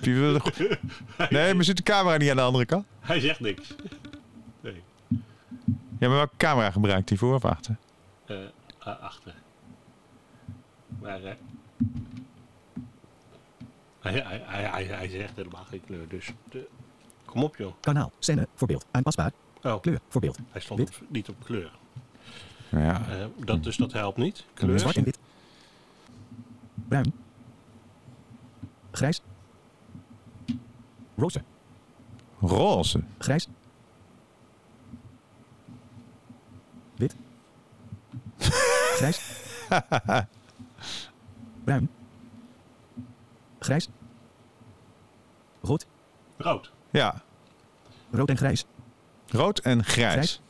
[0.00, 0.78] Wie wil er-
[1.30, 2.86] Nee, maar zit de camera niet aan de andere kant?
[3.00, 3.74] Hij zegt niks.
[4.60, 4.82] Nee.
[5.98, 7.76] Ja, maar welke camera gebruikt hij voor of achter?
[8.26, 8.36] Eh,
[9.00, 9.34] achter.
[11.00, 11.32] Maar eh,
[14.00, 16.68] hij, hij, hij, hij, zegt helemaal geen kleur, dus de,
[17.24, 17.72] kom op joh.
[17.80, 18.12] Kanaal.
[18.18, 18.48] Scène.
[18.54, 18.86] Voorbeeld.
[18.90, 19.32] Aanpasbaar.
[19.62, 20.00] Oh, Kleur.
[20.08, 20.38] Voorbeeld.
[20.50, 21.70] hij stond op- niet op kleur.
[22.68, 23.08] Ja.
[23.08, 24.44] Eh, dat, dus dat helpt niet.
[24.54, 24.78] Kleur.
[24.78, 25.18] Zwart en wit.
[26.88, 27.12] Bruin.
[28.90, 29.22] Grijs.
[31.22, 31.42] Roze.
[32.40, 33.00] Roze.
[33.18, 33.48] Grijs.
[36.96, 37.14] Wit.
[38.98, 39.20] Grijs.
[41.64, 41.90] Bruin.
[43.58, 43.88] Grijs.
[45.60, 45.86] Rood.
[46.36, 46.72] Rood.
[46.90, 47.22] Ja,
[48.10, 48.64] Rood en grijs.
[49.28, 50.12] rood en grijs.
[50.12, 50.40] Grijs.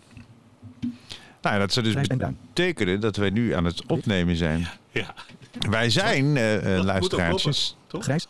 [1.42, 4.68] Nou, dat zou dus betekenen dat wij nu aan het opnemen zijn.
[4.90, 5.14] Ja.
[5.58, 6.32] Wij zijn,
[6.84, 8.04] luisteraartjes, ook Toch?
[8.04, 8.28] Grijs.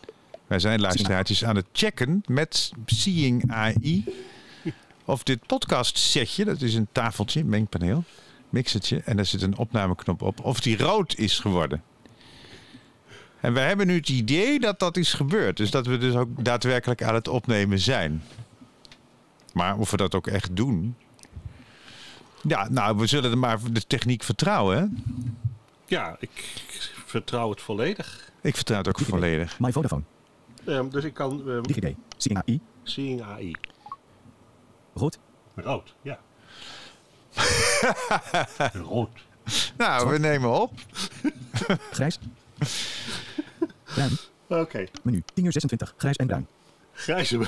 [0.53, 4.05] Wij zijn luisteraartjes aan het checken met Seeing AI
[5.05, 8.05] of dit podcast setje, dat is een tafeltje, mengpaneel,
[8.49, 11.83] mixertje, en daar zit een opnameknop op, of die rood is geworden.
[13.41, 15.57] En wij hebben nu het idee dat dat is gebeurd.
[15.57, 18.23] Dus dat we dus ook daadwerkelijk aan het opnemen zijn.
[19.53, 20.97] Maar of we dat ook echt doen.
[22.43, 24.77] Ja, nou, we zullen er maar de techniek vertrouwen.
[24.77, 24.85] Hè?
[25.87, 28.31] Ja, ik, ik vertrouw het volledig.
[28.41, 29.59] Ik vertrouw het ook volledig.
[29.59, 30.03] My Vodafone.
[30.65, 31.97] Ehm, dus ik kan ehm, DigiD.
[32.17, 32.61] Seeing AI.
[32.83, 33.53] Seeing AI.
[34.95, 35.19] Rood.
[35.55, 36.19] Rood, ja.
[38.89, 39.11] Rood.
[39.77, 40.73] Nou, we nemen op.
[41.91, 42.19] Grijs.
[43.85, 44.11] Bruin.
[44.47, 44.87] Oké.
[45.03, 45.23] Menu.
[45.35, 45.95] 10 uur 26.
[45.97, 46.47] Grijs en bruin.
[46.93, 47.39] Grijze.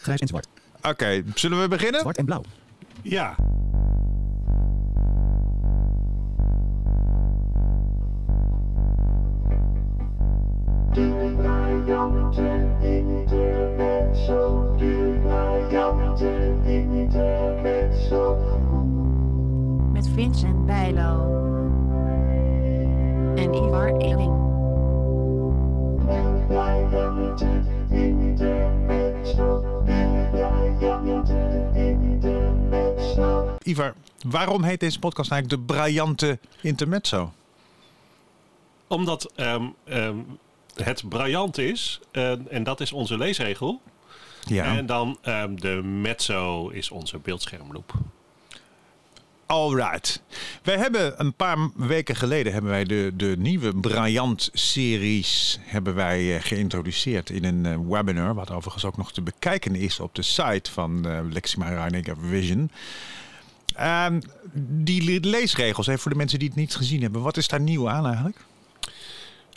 [0.00, 0.46] Grijs en zwart.
[0.82, 2.00] Oké, zullen we beginnen?
[2.00, 2.42] Zwart en blauw.
[3.02, 3.36] Ja.
[19.92, 21.40] Met Vincent Bijlo
[23.34, 24.50] en Ivar Eling.
[33.62, 33.94] Ivar,
[34.26, 37.32] waarom heet deze podcast eigenlijk de Briljante Intermezzo?
[38.86, 40.18] Omdat ehm, ehm,
[40.74, 43.80] het briljant is, eh, en dat is onze leesregel.
[44.44, 44.76] Ja.
[44.76, 47.92] En dan ehm, de mezzo is onze beeldschermloop.
[49.46, 50.22] Alright.
[50.62, 56.42] Wij hebben een paar weken geleden hebben wij de, de nieuwe Briljant-series hebben wij eh,
[56.42, 60.70] geïntroduceerd in een eh, webinar, wat overigens ook nog te bekijken is op de site
[60.70, 61.88] van eh Lexima
[62.28, 62.70] Vision.
[63.74, 64.20] Ehm,
[64.68, 67.60] die le- leesregels, hè, voor de mensen die het niet gezien hebben, wat is daar
[67.60, 68.44] nieuw aan eigenlijk?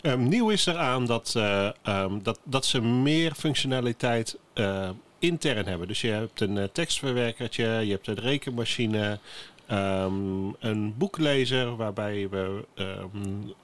[0.06, 5.88] Ehm, nieuw is eraan dat, eh, ehm, dat, dat ze meer functionaliteit eh, intern hebben.
[5.88, 9.18] Dus je hebt een eh, tekstverwerkertje, je hebt een rekenmachine,
[9.66, 12.64] ehm, een boeklezer waarbij we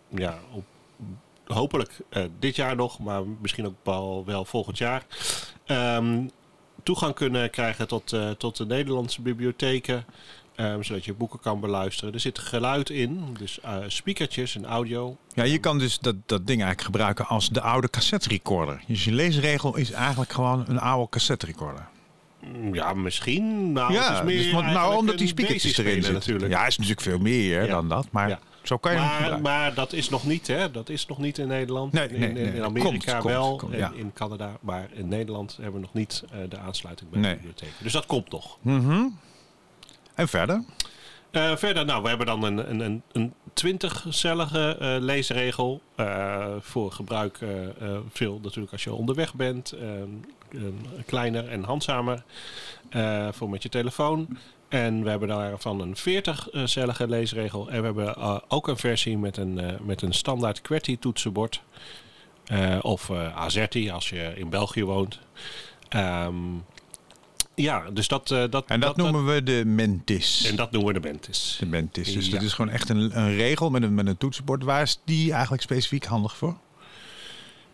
[0.09, 0.65] ja, op,
[1.45, 1.97] hopelijk
[2.39, 5.07] dit jaar nog, maar misschien ook wel, wel volgend jaar,
[6.83, 10.05] toegang kunnen krijgen tot, tot de Nederlandse bibliotheken.
[10.55, 12.15] Ehm, zodat je boeken kan beluisteren.
[12.15, 15.17] Er zit geluid in, dus eh, speakertjes en audio.
[15.35, 18.83] Ja, je kan dus dat, dat ding eigenlijk gebruiken als de oude cassette recorder.
[18.87, 21.87] Dus je leesregel is eigenlijk gewoon een oude cassette recorder.
[22.57, 23.73] Mm, Ja, misschien.
[23.73, 26.13] Nou, het is meer dus, want- nou, eigenlijk omdat die speakertjes erin zitten.
[26.13, 26.51] natuurlijk.
[26.53, 27.71] Ja, is natuurlijk veel meer Ja.
[27.71, 28.39] dan dat, maar Ja.
[28.63, 30.71] zo kan je maar, maar dat is nog niet, hè?
[30.71, 31.93] Dat is nog niet in Nederland.
[31.93, 33.93] Nee, in, nee, in- nee, in dat Amerika komt, wel, komt, komt, en ja.
[33.95, 34.51] in Canada.
[34.61, 37.73] Maar in Nederland hebben we nog niet eh, de aansluiting bij de bibliotheek.
[37.79, 38.59] Dus dat komt nog.
[38.63, 39.03] Mhm.
[40.15, 40.65] En verder?
[41.33, 43.33] Eh, verder, nou, we hebben dan een, een, een, een
[43.65, 45.83] 20-cellige eh, leesregel.
[45.95, 47.39] eh, voor gebruik
[48.13, 49.75] veel natuurlijk als je onderweg bent.
[51.07, 52.23] kleiner en handzamer.
[53.31, 54.39] voor met je telefoon.
[54.69, 57.71] En we hebben daarvan een 40-cellige leesregel.
[57.71, 61.63] En we hebben ook een versie met een, met een standaard QWERTY toetsenbord.
[62.81, 65.19] Of AZERTY als je in België woont.
[65.89, 66.35] Ehm,
[67.55, 68.31] ja, dus dat...
[68.31, 70.45] eh, dat En dat, noemen we de Mentis.
[70.51, 71.57] En dat noemen we de Mentis.
[71.61, 72.13] de Mentis.
[72.13, 72.33] Dus Ja.
[72.33, 74.63] dat is gewoon echt een, een regel met een, met een toetsenbord.
[74.65, 76.57] Waar is die eigenlijk specifiek handig voor?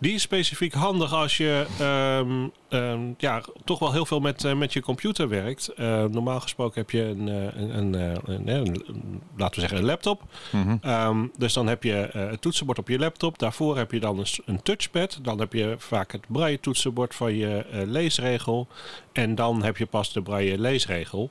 [0.00, 4.54] Die is specifiek handig als je ehm, ehm, ja, toch wel heel veel met, eh,
[4.54, 5.68] met je computer werkt.
[5.68, 9.78] Eh, normaal gesproken heb je een, eh, een, een, een, een- een- laten we zeggen,
[9.78, 10.22] een laptop.
[10.52, 10.76] Mhm.
[10.80, 13.38] Ehm, dus dan heb je het toetsenbord op je laptop.
[13.38, 15.18] Daarvoor heb je dan een, touchpad.
[15.22, 18.66] Dan heb je vaak het braille toetsenbord van je leesregel.
[19.12, 21.30] En dan heb je pas de braille leesregel.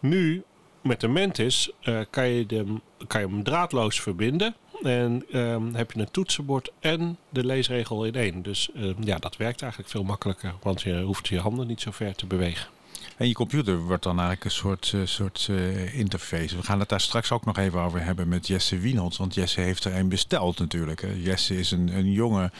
[0.00, 0.42] Nu
[0.82, 2.64] met de Mantis eh, kan, je de,
[3.06, 4.54] kan je hem draadloos verbinden.
[4.84, 8.42] En ehm, heb je een toetsenbord en de leesregel in één.
[8.42, 10.54] Dus ehm, ja, dat werkt eigenlijk veel makkelijker.
[10.62, 12.66] Want je hoeft je handen niet zo ver te bewegen.
[13.16, 16.56] En je computer wordt dan eigenlijk een soort, eh, soort eh, interface.
[16.56, 19.18] We gaan het daar straks ook nog even over hebben met Jesse Wienholz.
[19.18, 21.00] Want Jesse heeft er een besteld natuurlijk.
[21.02, 21.12] Hè.
[21.12, 22.50] Jesse is een, een jonge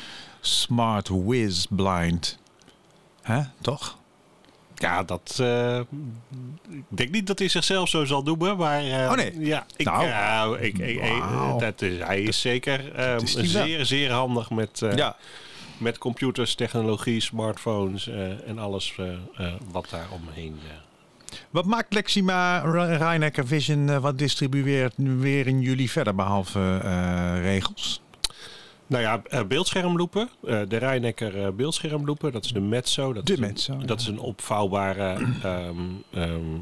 [0.40, 2.38] smart whiz blind.
[3.22, 3.98] Hè, toch?
[4.74, 5.36] Ja, dat.
[5.40, 5.78] eh,
[6.70, 8.78] ik denk niet dat hij zichzelf zo zal noemen, maar.
[8.84, 9.38] eh, Oh, nee.
[9.38, 10.06] Ja, ik, Nou.
[10.06, 11.00] ja, ik, ik,
[11.58, 13.64] dat is, hij is zeker eh, is die wel.
[13.66, 15.16] zeer, zeer handig met, eh, ja.
[15.78, 19.06] met computers, technologie, smartphones eh, en alles eh,
[19.46, 20.58] eh, wat daar omheen.
[20.68, 20.72] eh.
[21.50, 22.58] Wat maakt Lexima
[22.96, 23.88] Rijnecker Vision?
[23.90, 28.02] eh, wat distribueert nu weer in jullie verder behalve eh, regels?
[28.94, 30.28] Nou ja, eh, beeldschermloepen.
[30.44, 33.12] Eh, de Rijnecker eh, beeldschermloepen, dat is de Mezzo.
[33.12, 33.86] Dat De is een- ja.
[33.86, 35.12] Dat is een opvouwbare...
[35.42, 35.78] ehm,
[36.10, 36.58] ehm,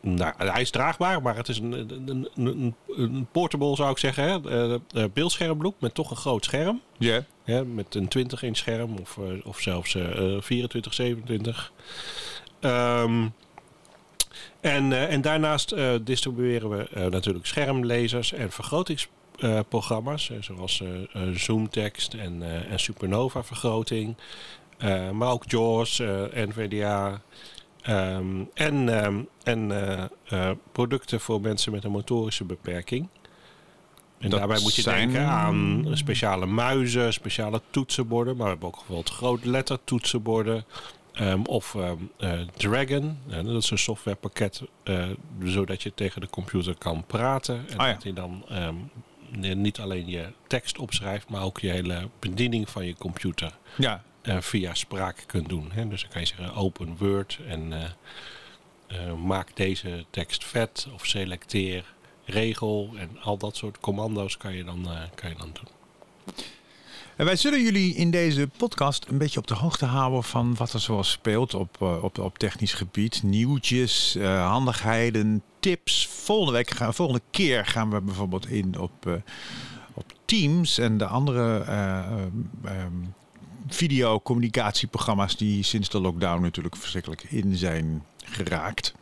[0.00, 4.24] nou, hij is draagbaar, maar het is een, een, een, een, portable zou ik zeggen.
[4.24, 4.50] Hè?
[4.50, 6.80] Eh, eh, beeldschermloep met toch een groot scherm.
[6.98, 7.24] Ja.
[7.44, 7.64] Hè?
[7.64, 11.72] Met een 20 inch scherm of, of zelfs eh, eh, 24, 27.
[12.60, 13.26] Ehm,
[14.60, 19.22] en, eh, en daarnaast eh, distribueren we eh, natuurlijk schermlezers en vergrotingsprogramma's.
[19.38, 19.60] Eh,
[20.40, 20.88] zoals eh,
[21.28, 24.16] eh, Zoomtext en, en Supernova vergroting.
[24.78, 25.98] Eh, maar ook JAWS,
[26.34, 27.20] NVDA.
[27.82, 29.72] ehm, en ehm, en
[30.72, 33.08] producten voor mensen met een motorische beperking.
[34.18, 38.34] En Dat daarbij moet je zijn- denken aan speciale muizen, speciale toetsenborden.
[38.36, 40.64] Maar we hebben ook bijvoorbeeld grootletter toetsenborden.
[41.12, 41.76] ehm, of
[42.56, 44.62] Dragon, dat is een softwarepakket
[45.42, 47.64] zodat je tegen de computer kan praten.
[47.68, 47.92] En Ah ja.
[47.92, 48.44] dat hij dan
[49.38, 54.02] niet alleen je tekst opschrijft, maar ook je hele bediening van je computer Ja.
[54.22, 55.70] eh, via spraak kunt doen.
[55.72, 55.88] Hè?
[55.88, 57.84] Dus dan kan je zeggen open Word en eh,
[58.86, 61.84] eh, maak deze tekst vet of selecteer
[62.24, 65.68] regel en al dat soort commando's kan je dan, eh, kan je dan doen.
[67.16, 70.72] En wij zullen jullie in deze podcast een beetje op de hoogte houden van wat
[70.72, 73.22] er zoal speelt op, eh, op, op technisch gebied.
[73.22, 76.06] Nieuwtjes, eh, handigheden, tips.
[76.06, 79.12] Volgende, week gaan, volgende keer gaan we bijvoorbeeld in op, eh,
[79.94, 82.30] op Teams en de andere ehm,
[82.64, 82.92] ehm,
[83.68, 88.94] videocommunicatieprogramma's die sinds de lockdown natuurlijk verschrikkelijk in zijn geraakt.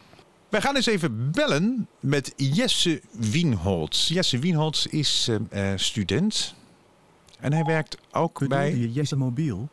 [0.49, 4.09] Wij gaan eens even bellen met Jesse Wienholz.
[4.09, 5.31] Jesse Wienholz is
[5.77, 6.55] student.
[7.43, 9.69] En hij werkt ook bij, je Jesse Mobiel?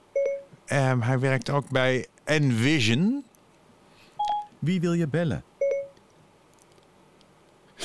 [0.66, 3.24] ehm, hij werkt ook bij Envision.
[4.60, 5.44] Wie wil je bellen?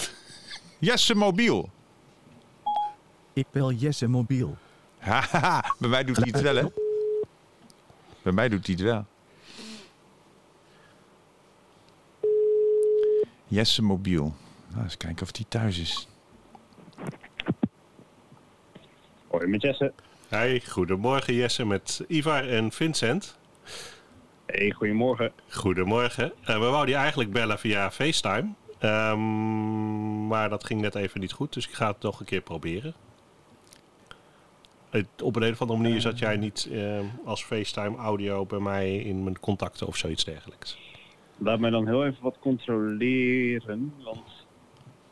[0.78, 1.70] Jesse Mobiel.
[3.32, 4.56] Ik bel Jesse Mobiel.
[4.98, 6.66] Haha, bij mij doet hij het wel, hè?
[8.22, 9.04] Bij mij doet hij het wel.
[13.46, 14.34] Jesse Mobiel.
[14.68, 16.08] Nou, eens kijken of hij thuis is.
[19.34, 19.92] Hoi, met Jesse.
[20.28, 23.38] Hey, goedemorgen Jesse met Ivar en Vincent.
[24.46, 25.32] Hey, goedemorgen.
[25.50, 26.32] Goedemorgen.
[26.44, 28.48] Eh, we wouden je eigenlijk bellen via FaceTime.
[28.78, 32.40] Ehm, maar dat ging net even niet goed, dus ik ga het nog een keer
[32.40, 32.94] proberen.
[34.90, 38.58] Het- Op een, een of andere manier zat jij niet ehm, als FaceTime audio bij
[38.60, 40.78] mij in mijn contacten of zoiets dergelijks.
[41.38, 44.46] Laat mij dan heel even wat controleren, want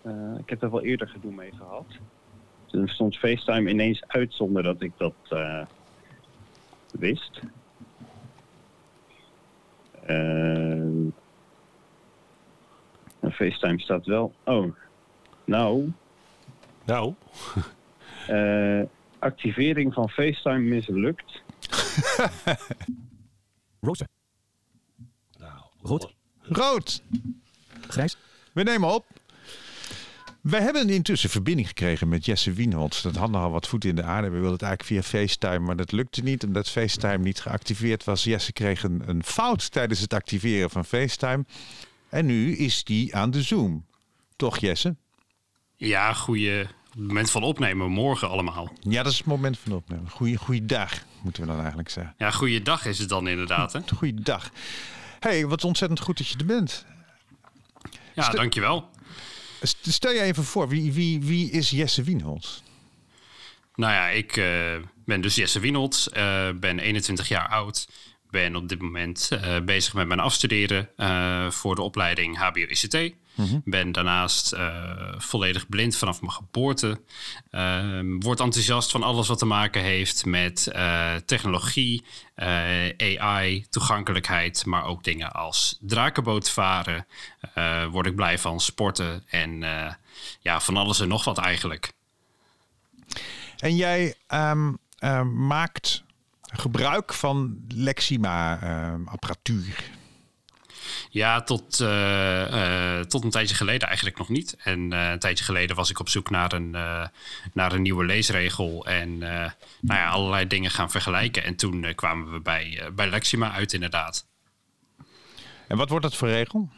[0.03, 1.87] eh, ik heb er wel eerder gedoe mee gehad.
[2.73, 5.67] Toen stond FaceTime ineens uit zonder dat ik dat eh,
[6.93, 7.41] wist.
[10.07, 10.71] Eh,
[13.21, 14.35] en FaceTime staat wel.
[14.45, 14.77] Oh,
[15.45, 15.93] nou,
[16.85, 17.15] Nou,
[18.27, 18.83] eh,
[19.19, 21.43] activering van FaceTime mislukt.
[23.81, 24.09] Roze.
[25.39, 26.15] nou Rood.
[26.41, 27.03] Rood,
[27.89, 28.17] Grijs.
[28.53, 29.07] we nemen op.
[30.43, 33.03] We hebben intussen verbinding gekregen met Jesse Wienholz.
[33.03, 34.27] Dat had nogal wat voet in de aarde.
[34.29, 36.45] We wilden het eigenlijk via FaceTime, maar dat lukte niet.
[36.45, 38.25] Omdat FaceTime niet geactiveerd was.
[38.25, 41.45] Jesse kreeg een, een fout tijdens het activeren van FaceTime.
[42.09, 43.87] En nu is die aan de Zoom.
[44.37, 44.97] Toch, Jesse?
[45.77, 47.91] Ja, goede moment van opnemen.
[47.91, 48.73] Morgen allemaal.
[48.81, 50.11] Ja, dat is het moment van opnemen.
[50.11, 52.15] Goeie, goeie dag, moeten we dan eigenlijk zeggen.
[52.19, 53.73] Ja, goede dag is het dan inderdaad.
[53.73, 53.81] Hè?
[53.97, 54.51] Goeiedag.
[55.21, 56.87] hey, wat ontzettend goed dat je er bent.
[58.15, 58.91] Ja, dankjewel.
[59.63, 62.61] St- Stel je even voor, wie, wie, wie is Jesse Wienholz?
[63.75, 67.89] Nou ja, ik eh, ben dus Jesse Wienold, eh, ben 21 jaar oud.
[68.33, 73.15] Ben op dit moment eh, bezig met mijn afstuderen eh, voor de opleiding HBO-ICT.
[73.65, 77.01] Ben daarnaast eh, volledig blind vanaf mijn geboorte.
[77.51, 80.71] Eh, word enthousiast van alles wat te maken heeft met
[81.27, 82.05] technologie,
[82.97, 87.07] AI, toegankelijkheid, maar ook dingen als drakenboot varen.
[87.91, 89.61] Word ik blij van sporten en
[90.41, 91.93] ja, van alles en nog wat eigenlijk.
[93.59, 96.03] En jij ehm, ehm, maakt
[96.53, 99.91] gebruik van Lexima-apparatuur.
[101.11, 104.57] Ja, tot, eh, eh, tot een tijdje geleden eigenlijk nog niet.
[104.65, 106.71] En eh, een tijdje geleden was ik op zoek naar een,
[107.53, 108.87] naar een nieuwe leesregel.
[108.87, 111.45] En nou ja, allerlei dingen gaan vergelijken.
[111.45, 114.27] En toen kwamen we bij, bij Lexima uit, inderdaad.
[115.69, 116.71] en wat wordt dat voor regel?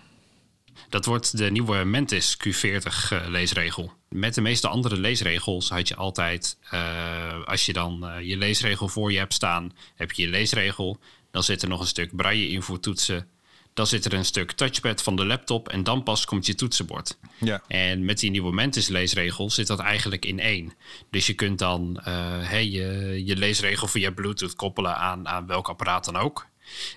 [0.89, 3.93] Dat wordt de nieuwe Mentis Q40 eh, leesregel.
[4.09, 8.89] Met de meeste andere leesregels had je altijd, eh, als je dan eh, je leesregel
[8.89, 10.99] voor je hebt staan, heb je je leesregel.
[11.31, 13.29] Dan zit er nog een stuk braille invoertoetsen.
[13.75, 17.19] Dan zit er een stuk touchpad van de laptop en dan pas komt je toetsenbord.
[17.41, 17.63] Ja.
[17.69, 20.73] En met die nieuwe Mentis leesregel zit dat eigenlijk in één.
[21.11, 26.05] Dus je kunt dan hey, je, je leesregel via Bluetooth koppelen aan, aan welk apparaat
[26.05, 26.47] dan ook.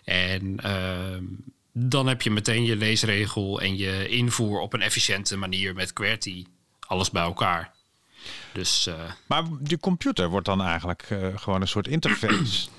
[0.04, 1.24] En ehm,
[1.80, 6.46] dan heb je meteen je leesregel en je invoer op een efficiënte manier met QWERTY.
[6.80, 7.72] Alles bij elkaar.
[8.54, 8.94] Dus eh,
[9.26, 12.70] Maar de computer wordt dan eigenlijk eh, gewoon een soort interface.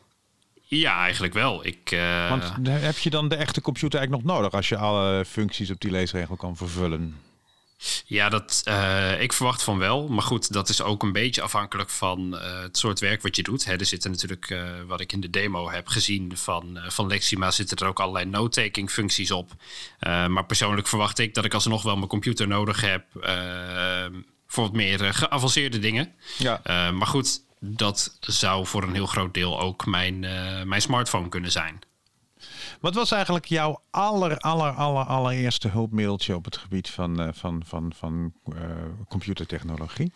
[0.84, 1.66] ja, eigenlijk wel.
[1.66, 5.24] Ik, eh, Want heb je dan de echte computer eigenlijk nog nodig als je alle
[5.24, 7.16] functies op die leesregel kan vervullen?
[8.06, 10.08] Ja, dat, eh, ik verwacht van wel.
[10.08, 13.42] Maar goed, dat is ook een beetje afhankelijk van eh, het soort werk wat je
[13.42, 13.64] doet.
[13.64, 17.50] Hè, er zitten natuurlijk, eh, wat ik in de demo heb gezien van, van Lexima,
[17.50, 19.50] zitten er ook allerlei note-taking functies op.
[20.00, 23.04] Maar persoonlijk verwacht ik dat ik alsnog wel mijn computer nodig heb
[24.46, 26.12] voor wat meer geavanceerde dingen.
[26.38, 26.60] Ja.
[26.90, 30.18] Maar goed, dat zou voor een heel groot deel ook mijn,
[30.68, 31.78] mijn smartphone kunnen zijn.
[32.84, 37.62] Wat was eigenlijk jouw aller, aller, aller, allereerste hulpmiddeltje op het gebied van, eh, van,
[37.66, 38.60] van, van eh,
[39.08, 40.12] computertechnologie?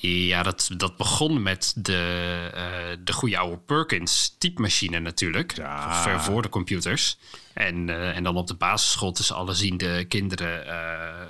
[0.00, 5.56] Ja, dat, dat begon met de, eh, de goede oude Perkins typemachine natuurlijk.
[5.56, 6.02] Ja.
[6.02, 7.18] Ver voor de computers.
[7.54, 10.66] En, en dan op de basisschool tussen alle ziende kinderen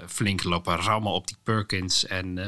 [0.09, 2.07] flink lopen rammen op die Perkins.
[2.07, 2.39] En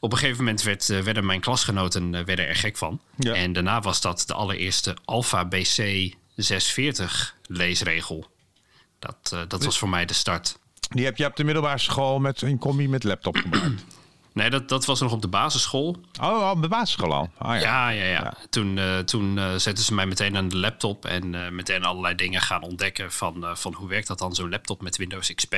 [0.00, 3.00] op een gegeven moment werd, werden mijn klasgenoten werden er gek van.
[3.16, 3.34] Ja.
[3.34, 8.30] En daarna was dat de allereerste Alpha BC 640 leesregel.
[9.02, 10.58] Dat, eh, dat was voor mij de start.
[10.88, 13.84] Die heb je op de middelbare school met een combi met laptop gebruikt.
[14.34, 15.96] Nee, dat, dat was nog op de basisschool.
[16.20, 17.30] Oh, op de basisschool al.
[17.38, 17.60] Ah, ja.
[17.60, 18.34] Ja, ja, ja.
[18.50, 22.40] Toen, eh, toen eh, zetten ze mij meteen aan de laptop en meteen allerlei dingen
[22.40, 25.54] gaan ontdekken van, van hoe werkt dat dan, zo'n laptop met Windows XP.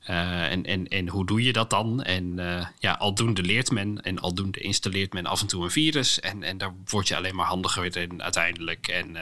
[0.00, 2.02] En, en, en hoe doe je dat dan?
[2.02, 2.36] En
[2.78, 6.20] ja, aldoende leert men en aldoende installeert men af en toe een virus.
[6.20, 8.88] En, en daar word je alleen maar handiger in uiteindelijk.
[8.88, 9.16] En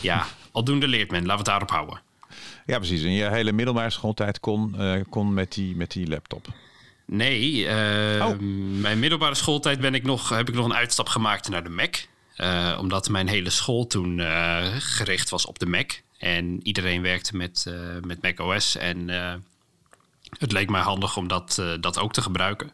[0.00, 1.26] ja, aldoende leert men.
[1.26, 2.00] Laten we het daarop houden.
[2.66, 3.02] Ja, precies.
[3.02, 6.46] En je hele middelbare schooltijd kon, eh, kon met, die, met die laptop.
[7.04, 8.38] Nee, eh, Oh.
[8.80, 11.96] mijn middelbare schooltijd ben ik nog, heb ik nog een uitstap gemaakt naar de Mac.
[12.36, 14.20] Eh, omdat mijn hele school toen
[14.78, 15.92] gericht was op de Mac.
[16.18, 17.66] En iedereen werkte met,
[18.06, 18.76] met Mac OS.
[18.76, 19.08] En
[20.38, 22.70] het leek mij handig om dat, dat ook te gebruiken.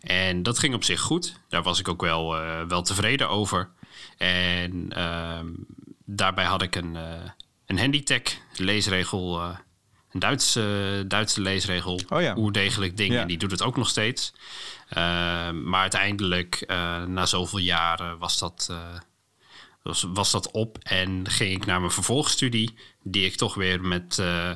[0.00, 1.40] En dat ging op zich goed.
[1.48, 2.36] Daar was ik ook wel,
[2.68, 3.68] wel tevreden over.
[4.18, 5.46] En ehm,
[6.04, 7.30] daarbij had ik een, eh
[7.66, 8.22] een Handytech
[8.56, 9.40] leesregel.
[9.40, 9.56] eh,
[10.10, 12.00] een Duitse, Duitse leesregel.
[12.08, 12.36] Oh ja.
[12.36, 13.12] Oerdegelijk ding.
[13.12, 13.20] Ja.
[13.20, 14.32] En die doet het ook nog steeds.
[15.52, 18.78] Maar uiteindelijk, eh, na zoveel jaren, was dat, eh,
[19.82, 20.78] was, was dat op.
[20.82, 22.74] En ging ik naar mijn vervolgstudie.
[23.02, 24.50] Die ik toch weer met, eh,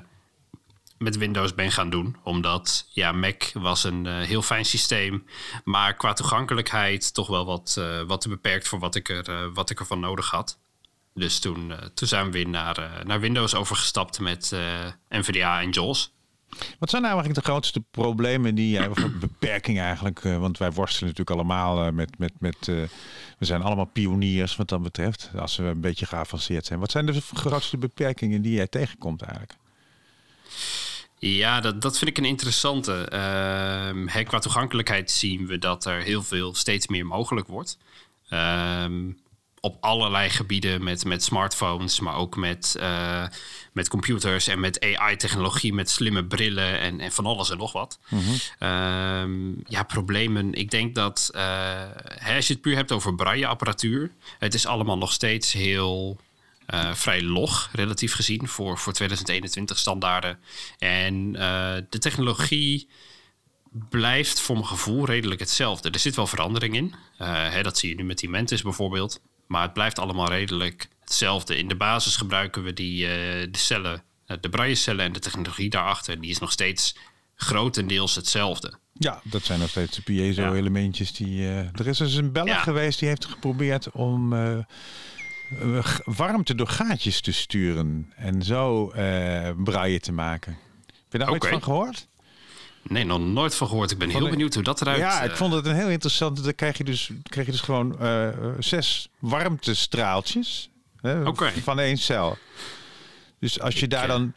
[0.99, 2.17] met Windows ben gaan doen.
[2.23, 5.25] Omdat ja, Mac was een eh, heel fijn systeem.
[5.65, 9.47] Maar qua toegankelijkheid toch wel wat, eh, wat te beperkt voor wat ik, er, eh,
[9.55, 10.59] wat ik ervan nodig had.
[11.17, 14.61] Dus toen, eh, toen zijn we weer naar, eh, naar Windows overgestapt met eh,
[15.09, 16.15] NVDA en JAWS.
[16.79, 21.09] Wat zijn nou eigenlijk de grootste problemen die jij, of beperkingen eigenlijk, want wij worstelen
[21.09, 22.67] natuurlijk allemaal met, met, met
[23.39, 26.79] we zijn allemaal pioniers wat dat betreft, als we een beetje geavanceerd zijn.
[26.79, 29.55] Wat zijn de grootste beperkingen die jij tegenkomt eigenlijk?
[31.19, 32.93] Ja, dat, dat vind ik een interessante.
[34.07, 37.79] Hè, qua toegankelijkheid zien we dat er heel veel steeds meer mogelijk wordt.
[38.29, 39.11] Ehm,
[39.61, 43.27] op allerlei gebieden met, met smartphones, maar ook met, eh,
[43.73, 47.99] met computers en met AI-technologie, met slimme brillen en, en van alles en nog wat.
[48.59, 50.53] Ehm, ja, problemen.
[50.53, 51.43] Ik denk dat eh,
[52.05, 56.21] hè, als je het puur hebt over braille-apparatuur, het is allemaal nog steeds heel
[56.67, 60.39] eh, vrij log, relatief gezien, voor, voor 2021 standaarden.
[60.79, 61.33] En
[61.91, 62.89] de technologie
[63.91, 65.91] blijft voor mijn gevoel redelijk hetzelfde.
[65.91, 66.95] Er zit wel verandering in.
[67.17, 69.21] Hè, dat zie je nu met die Mentis bijvoorbeeld.
[69.47, 71.57] Maar het blijft allemaal redelijk hetzelfde.
[71.59, 73.13] In de basis gebruiken we die, eh,
[73.51, 76.21] de cellen, eh, de braille-cellen en de technologie daarachter.
[76.21, 76.97] Die is nog steeds
[77.35, 78.75] grotendeels hetzelfde.
[78.93, 81.43] Ja, dat zijn nog steeds de piezo-elementjes die.
[81.43, 82.59] eh, er is dus een Ja.
[82.59, 84.35] geweest die heeft geprobeerd om
[86.05, 88.87] warmte door gaatjes te sturen en zo
[89.57, 90.53] braille te maken.
[90.87, 92.09] Heb je daar ooit van gehoord?
[92.89, 93.91] Nee, nog nooit van gehoord.
[93.91, 94.99] Ik ben heel benieuwd hoe dat eruit...
[94.99, 96.45] Ja, ik eh, vond het een heel interessant.
[96.45, 98.29] Dan krijg je dus, krijg je dus gewoon eh,
[98.59, 102.39] zes warmtestraaltjes hè, van één cel.
[103.41, 104.33] Dus als je Ik, daar dan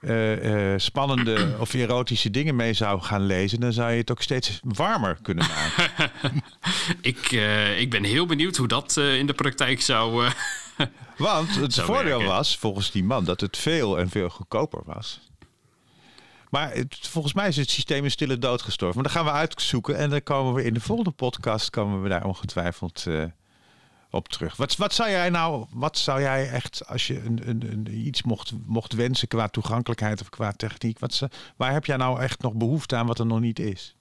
[0.00, 4.60] eh, spannende of erotische dingen mee zou gaan lezen, dan zou je het ook steeds
[4.62, 6.12] warmer kunnen maken.
[7.00, 7.30] ik,
[7.78, 10.24] ik ben heel benieuwd hoe dat in de praktijk zou...
[11.16, 12.26] Want het voordeel werken.
[12.26, 15.20] was, volgens die man, dat het veel en veel goedkoper was.
[16.50, 19.02] Maar volgens mij is het systeem in stille dood gestorven.
[19.02, 22.08] Maar dat gaan we uitzoeken en dan komen we in de volgende podcast komen we
[22.08, 23.24] daar ongetwijfeld eh,
[24.10, 24.56] op terug.
[24.56, 28.22] Wat, wat zou jij nou, wat zou jij echt, als je een, een, een, iets
[28.22, 32.52] mocht, mocht wensen qua toegankelijkheid of qua techniek, wat, waar heb jij nou echt nog
[32.52, 33.94] behoefte aan wat er nog niet is?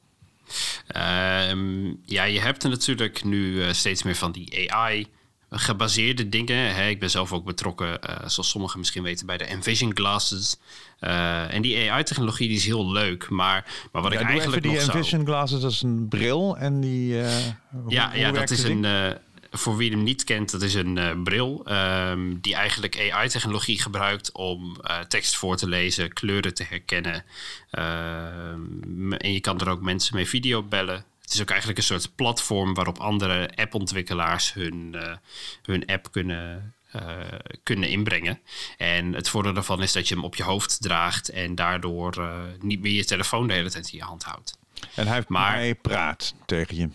[0.88, 5.08] Ehm, ja, je hebt natuurlijk nu eh, steeds meer van die AI
[5.50, 6.76] gebaseerde dingen.
[6.76, 6.88] Hè.
[6.90, 10.58] Ik ben zelf ook betrokken, eh, zoals sommigen misschien weten, bij de Envision glasses.
[11.00, 14.72] Eh, en die AI-technologie die is heel leuk, maar, maar wat Ja, ik eigenlijk die
[14.72, 14.98] nog zou...
[14.98, 17.22] Envision glasses, dat is een bril en die...
[17.22, 17.36] eh,
[17.72, 18.86] hoe- Ja, hoe ja dat is ding?
[18.86, 19.18] een.
[19.52, 24.78] voor wie hem niet kent, dat is een bril ehm, die eigenlijk AI-technologie gebruikt om
[25.08, 27.24] tekst voor te lezen, kleuren te herkennen.
[27.72, 31.06] Ehm, en je kan er ook mensen mee video bellen.
[31.26, 35.16] Het is ook eigenlijk een soort platform waarop andere appontwikkelaars hun, eh,
[35.62, 37.18] hun app kunnen, eh,
[37.64, 38.40] kunnen inbrengen.
[38.78, 42.40] En het voordeel daarvan is dat je hem op je hoofd draagt en daardoor eh,
[42.60, 44.58] niet meer je telefoon de hele tijd in je hand houdt.
[44.96, 46.90] En hij, Maar- hij praat tegen je.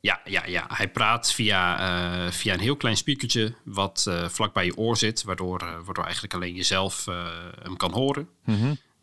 [0.00, 0.64] Ja, ja, ja.
[0.68, 5.58] hij praat via, via een heel klein speakertje wat vlak bij je oor zit, waardoor,
[5.58, 7.04] waardoor eigenlijk alleen jezelf
[7.62, 8.28] hem kan horen.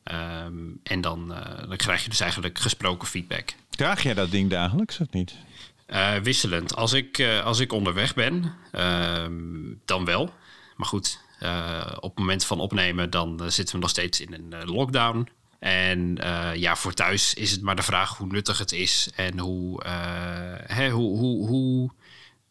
[0.03, 1.27] Ehm, en dan,
[1.67, 3.53] dan krijg je dus eigenlijk gesproken feedback.
[3.75, 5.35] Draag jij dat ding dagelijks of niet?
[5.85, 6.75] Eh, wisselend.
[6.75, 9.33] Als ik, eh, als ik onderweg ben, ehm,
[9.85, 10.33] dan wel.
[10.75, 14.65] Maar goed, eh, op het moment van opnemen, dan zitten we nog steeds in een
[14.65, 15.27] lockdown.
[15.59, 16.17] En
[16.53, 19.85] ja, voor thuis is het maar de vraag hoe nuttig het is en hoe,
[20.65, 21.91] hè, hoe, hoe, hoe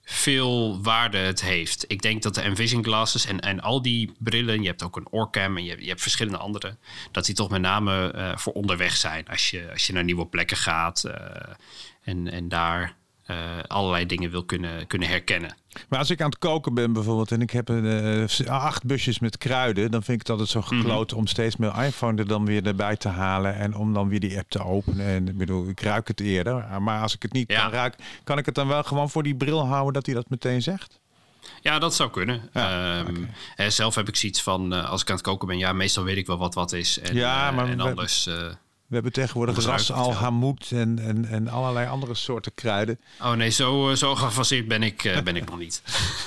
[0.05, 1.85] veel waarde het heeft.
[1.89, 5.09] Ik denk dat de Envision glasses en, en al die brillen, je hebt ook een
[5.11, 6.77] oorcam en je, je hebt verschillende andere,
[7.11, 9.29] dat die toch met name eh, voor onderweg zijn.
[9.29, 11.55] Als je, als je naar nieuwe plekken gaat eh,
[12.03, 15.55] en, en daar eh, allerlei dingen wil kunnen, kunnen herkennen.
[15.89, 17.87] Maar als ik aan het koken ben bijvoorbeeld en ik heb een,
[18.47, 20.69] eh, acht busjes met kruiden, dan vind ik het altijd zo Mhm.
[20.69, 24.21] gekloot om steeds mijn iPhone er dan weer erbij te halen en om dan weer
[24.21, 25.07] die app te openen.
[25.07, 27.61] En ik bedoel, ik ruik het eerder, maar als ik het niet Ja.
[27.63, 30.29] kan ruiken, kan ik het dan wel gewoon voor die bril houden dat hij dat
[30.31, 31.01] meteen zegt?
[31.61, 32.49] Ja, dat zou kunnen.
[32.53, 33.03] Ja,
[33.57, 36.05] Ehm, zelf heb ik zoiets van, eh, als ik aan het koken ben, ja, meestal
[36.05, 36.99] weet ik wel wat wat is.
[37.01, 38.29] En, Ja, maar en anders...
[38.95, 40.19] We hebben tegenwoordig ras ruikt het al wel.
[40.19, 43.01] hamoed en, en, en allerlei andere soorten kruiden.
[43.21, 45.83] oh nee, zo, eh, zo geavanceerd ben ik, eh, ben ik nog niet.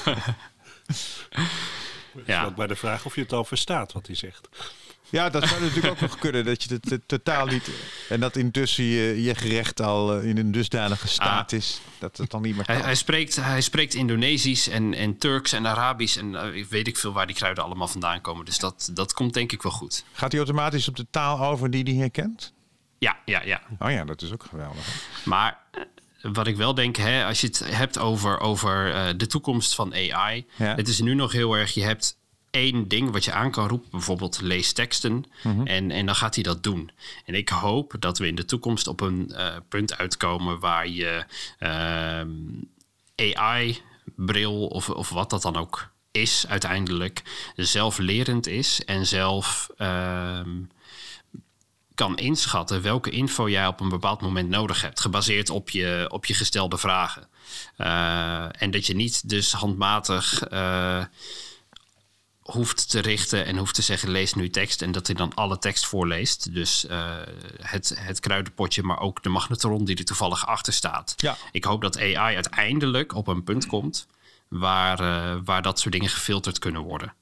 [2.26, 2.44] Ja.
[2.44, 2.52] ja.
[2.52, 4.50] bij de vraag of je het al verstaat wat hij zegt.
[5.10, 7.70] Ja, dat zou natuurlijk ook nog kunnen, dat je het totaal niet...
[8.10, 12.32] En dat intussen je, je gerecht al eh, in een dusdanige staat is, dat het
[12.32, 12.86] dan niet meer Hij, kan.
[12.86, 16.18] hij, spreekt, hij spreekt Indonesisch en, en Turks en Arabisch.
[16.18, 18.46] En eh, weet ik veel waar die kruiden allemaal vandaan komen.
[18.46, 20.04] Dus dat, dat komt denk ik wel goed.
[20.14, 22.54] Gaat hij automatisch op de taal over die hij herkent?
[23.00, 23.62] Ja, ja, ja.
[23.80, 25.08] Oh ja, dat is ook geweldig.
[25.26, 25.58] Maar
[26.22, 29.94] wat ik wel denk, hè, als je het hebt over, over eh, de toekomst van
[29.94, 30.46] AI.
[30.56, 30.76] Ja.
[30.76, 32.18] Het is nu nog heel erg, je hebt
[32.50, 33.90] één ding wat je aan kan roepen.
[33.92, 35.26] Bijvoorbeeld lees teksten.
[35.64, 36.92] en, en dan gaat hij dat doen.
[37.26, 41.26] En ik hoop dat we in de toekomst op een eh, punt uitkomen waar je
[41.60, 42.30] ehm,
[43.16, 47.24] AI-bril of, of wat dat dan ook is uiteindelijk
[47.56, 50.50] zelflerend is en zelf ehm,
[51.98, 56.26] kan inschatten welke info jij op een bepaald moment nodig hebt, gebaseerd op je, op
[56.26, 57.28] je gestelde vragen.
[57.76, 61.04] Eh, en dat je niet dus handmatig eh,
[62.40, 64.82] hoeft te richten en hoeft te zeggen: lees nu tekst.
[64.82, 66.54] En dat hij dan alle tekst voorleest.
[66.54, 67.16] Dus eh,
[67.62, 71.14] het, het kruidenpotje, maar ook de magnetron die er toevallig achter staat.
[71.18, 71.38] Ja.
[71.52, 74.08] Ik hoop dat AI uiteindelijk op een punt komt
[74.48, 77.14] waar, waar dat soort dingen gefilterd kunnen worden.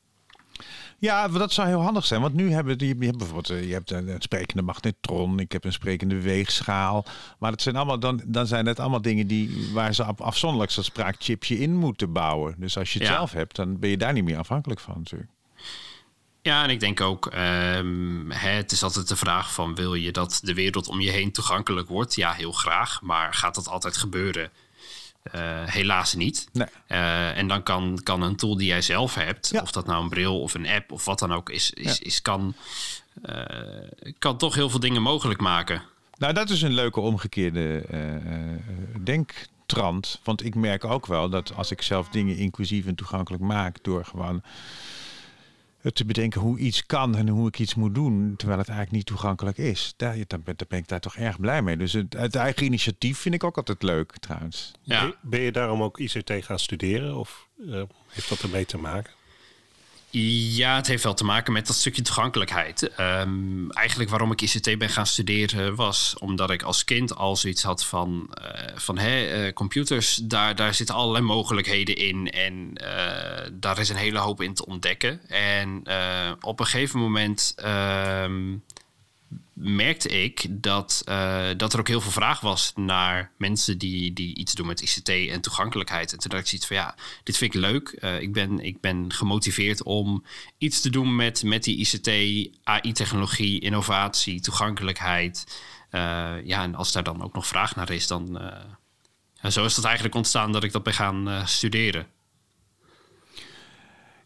[1.05, 2.21] Ja, dat zou heel handig zijn.
[2.21, 5.63] Want nu hebben die, je hebt bijvoorbeeld eh, je hebt een, sprekende magnetron, ik heb
[5.63, 7.05] een sprekende weegschaal.
[7.39, 10.83] Maar dat zijn allemaal, dan, dan zijn het allemaal dingen die, waar ze afzonderlijk zo'n
[10.83, 12.55] spraakchipje in moeten bouwen.
[12.57, 13.13] Dus als je het Ja.
[13.13, 15.31] zelf hebt, dan ben je daar niet meer afhankelijk van natuurlijk.
[16.41, 20.39] Ja, en ik denk ook, ehm, het is altijd de vraag van wil je dat
[20.43, 22.15] de wereld om je heen toegankelijk wordt?
[22.15, 24.49] Ja, heel graag, maar gaat dat altijd gebeuren?
[25.31, 26.47] Eh, helaas niet.
[26.53, 26.67] Nee.
[26.88, 29.61] Eh, en dan kan, kan een tool die jij zelf hebt, Ja.
[29.61, 32.05] of dat nou een bril of een app of wat dan ook is, is, Ja.
[32.05, 32.55] is kan,
[33.21, 33.43] eh,
[34.19, 35.81] kan toch heel veel dingen mogelijk maken.
[36.17, 37.85] Nou, dat is een leuke omgekeerde
[39.03, 40.19] denktrand.
[40.23, 44.05] Want ik merk ook wel dat als ik zelf dingen inclusief en toegankelijk maak door
[44.05, 44.41] gewoon
[45.93, 49.06] te bedenken hoe iets kan en hoe ik iets moet doen, terwijl het eigenlijk niet
[49.06, 49.93] toegankelijk is.
[49.98, 51.78] Daar, daar, ben, daar ben ik daar toch erg blij mee.
[51.78, 54.71] Dus het, het eigen initiatief vind ik ook altijd leuk, trouwens.
[54.82, 55.02] Ja.
[55.02, 57.15] Ben- Ben je daarom ook ICT gaan studeren?
[57.17, 59.12] Of eh, heeft dat ermee te maken?
[60.17, 62.89] Ja, het heeft wel te maken met dat stukje toegankelijkheid.
[62.89, 67.63] Ehm, eigenlijk waarom ik ICT ben gaan studeren was omdat ik als kind al zoiets
[67.63, 73.49] had van, eh, van hè, eh, computers, daar, daar zitten allerlei mogelijkheden in en eh,
[73.54, 75.30] daar is een hele hoop in te ontdekken.
[75.30, 75.84] En
[76.41, 78.54] op een gegeven moment ehm,
[79.55, 84.35] merkte ik dat, eh, dat er ook heel veel vraag was naar mensen die, die
[84.35, 86.11] iets doen met ICT en toegankelijkheid.
[86.11, 87.89] En toen dacht ik zoiets van ja, dit vind ik leuk.
[87.89, 90.23] Eh, ik, ben, ik ben gemotiveerd om
[90.57, 92.09] iets te doen met, met die ICT,
[92.63, 95.61] AI-technologie, innovatie, toegankelijkheid.
[95.89, 98.41] Eh, ja, en als daar dan ook nog vraag naar is, dan.
[99.49, 102.07] zo is het eigenlijk ontstaan dat ik dat ben gaan studeren.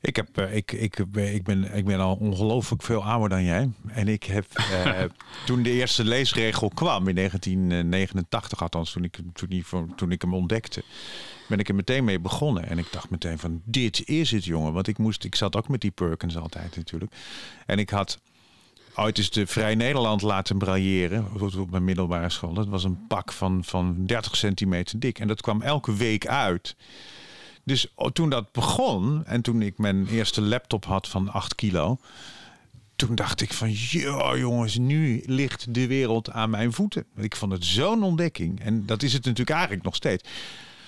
[0.01, 3.43] Ik, heb, eh, ik, ik, ben- ik, ben, ik ben al ongelooflijk veel ouder dan
[3.43, 3.69] jij.
[3.87, 4.45] En ik heb
[4.83, 5.03] eh,
[5.45, 10.11] toen de eerste leesregel kwam in 1989, althans toen ik, hem- toen, die, voor- toen
[10.11, 10.83] ik hem ontdekte,
[11.47, 12.67] ben ik er meteen mee begonnen.
[12.69, 14.73] En ik dacht meteen van dit is het jongen.
[14.73, 17.11] Want ik, moest, ik zat ook met die Perkins altijd natuurlijk.
[17.65, 18.19] En ik had
[18.95, 22.53] ooit eens de Vrij Nederland laten brailleren op- op mijn middelbare school.
[22.53, 25.19] Dat was een pak van, van 30 centimeter dik.
[25.19, 26.75] En dat kwam elke week uit.
[27.69, 31.99] Dus oh, toen dat begon en toen ik mijn eerste laptop had van 8 kilo,
[32.95, 37.05] toen dacht ik van, ja jongens, nu ligt de wereld aan mijn voeten.
[37.15, 38.59] Ik vond het zo'n ontdekking.
[38.61, 40.23] En dat is het natuurlijk eigenlijk nog steeds.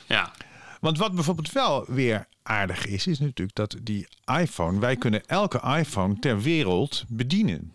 [0.08, 0.32] Ja,
[0.80, 4.08] Want wat bijvoorbeeld wel weer aardig is, is natuurlijk dat die
[4.40, 7.72] iPhone, wij kunnen elke iPhone ter wereld bedienen.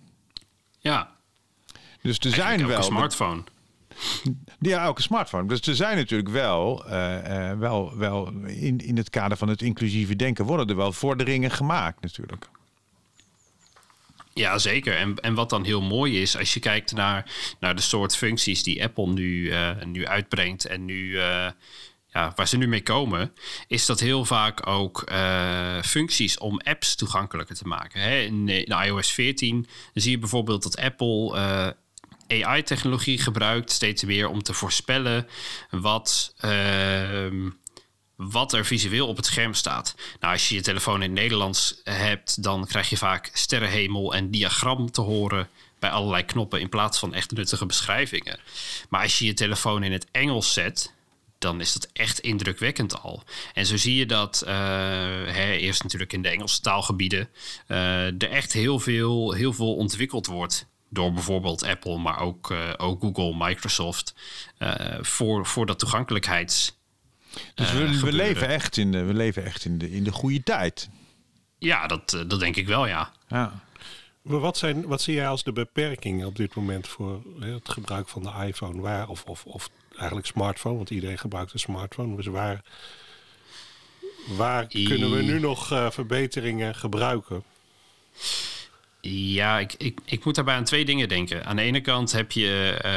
[0.79, 1.15] ja.
[2.03, 2.83] Dus er zijn wel.
[2.83, 3.43] smartphone.
[4.61, 5.49] Ja, elke smartphone.
[5.49, 9.63] Dus er zijn natuurlijk wel, eh, eh, wel, wel in, in het kader van het
[9.63, 12.49] inclusieve denken, worden er wel vorderingen gemaakt natuurlijk.
[14.35, 14.97] Ja, zeker.
[14.97, 17.31] En, en wat dan heel mooi is, als je kijkt naar,
[17.61, 21.19] naar de soort functies die Apple nu, eh, nu uitbrengt en nu,
[22.13, 23.33] ja, waar ze nu mee komen,
[23.69, 25.05] is dat heel vaak ook
[25.85, 28.01] functies om apps toegankelijker te maken.
[28.01, 28.21] Hè?
[28.21, 31.75] In, in iOS 14 zie je bijvoorbeeld dat Apple
[32.29, 35.29] AI-technologie gebruikt steeds meer om te voorspellen
[35.71, 36.35] wat.
[36.37, 37.49] ehm,
[38.17, 39.95] wat er visueel op het scherm staat.
[40.21, 44.31] Nou, als je je telefoon in het Nederlands hebt, dan krijg je vaak sterrenhemel en
[44.31, 48.39] diagram te horen bij allerlei knoppen in plaats van echt nuttige beschrijvingen.
[48.89, 50.93] Maar als je je telefoon in het Engels zet,
[51.39, 53.23] dan is dat echt indrukwekkend al.
[53.55, 54.55] En zo zie je dat, eh,
[55.27, 57.29] hè, eerst natuurlijk in de Engelse taalgebieden,
[57.67, 62.73] eh, er echt heel veel, heel veel ontwikkeld wordt door bijvoorbeeld Apple, maar ook, eh,
[62.77, 64.15] ook Google, Microsoft,
[64.59, 66.79] eh, voor, voor dat toegankelijkheids.
[67.55, 68.15] Dus eh, we, we, gebeuren.
[68.15, 70.89] leven echt in de, we leven echt in de, in de goede tijd.
[71.59, 73.13] Ja, dat, eh, dat denk ik wel, ja.
[73.29, 73.65] Ja.
[74.23, 77.69] Maar wat, zijn, wat zie jij als de beperkingen op dit moment voor hè, het
[77.69, 78.81] gebruik van de iPhone?
[78.81, 82.17] Waar, of, of, of eigenlijk smartphone, want iedereen gebruikt een smartphone.
[82.17, 82.63] Dus waar,
[84.37, 87.43] waar I- kunnen we nu nog eh, verbeteringen gebruiken?
[89.09, 91.45] Ja, ik, ik, ik moet daarbij aan twee dingen denken.
[91.47, 92.91] Aan de ene kant heb je, eh,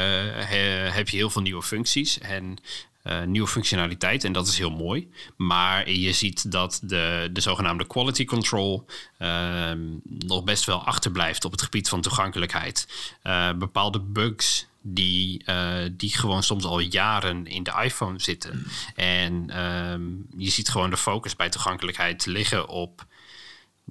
[0.48, 2.58] he- heb je heel veel nieuwe functies en
[3.02, 4.24] eh, nieuwe functionaliteit.
[4.24, 5.10] En dat is heel mooi.
[5.38, 8.86] Maar je ziet dat de, de zogenaamde quality control
[9.18, 12.88] ehm, nog best wel achterblijft op het gebied van toegankelijkheid.
[13.22, 15.44] Eh, bepaalde bugs die,
[15.92, 18.66] die gewoon soms al jaren in de iPhone zitten.
[18.96, 20.02] En ehm,
[20.38, 23.06] je ziet gewoon de focus bij toegankelijkheid liggen op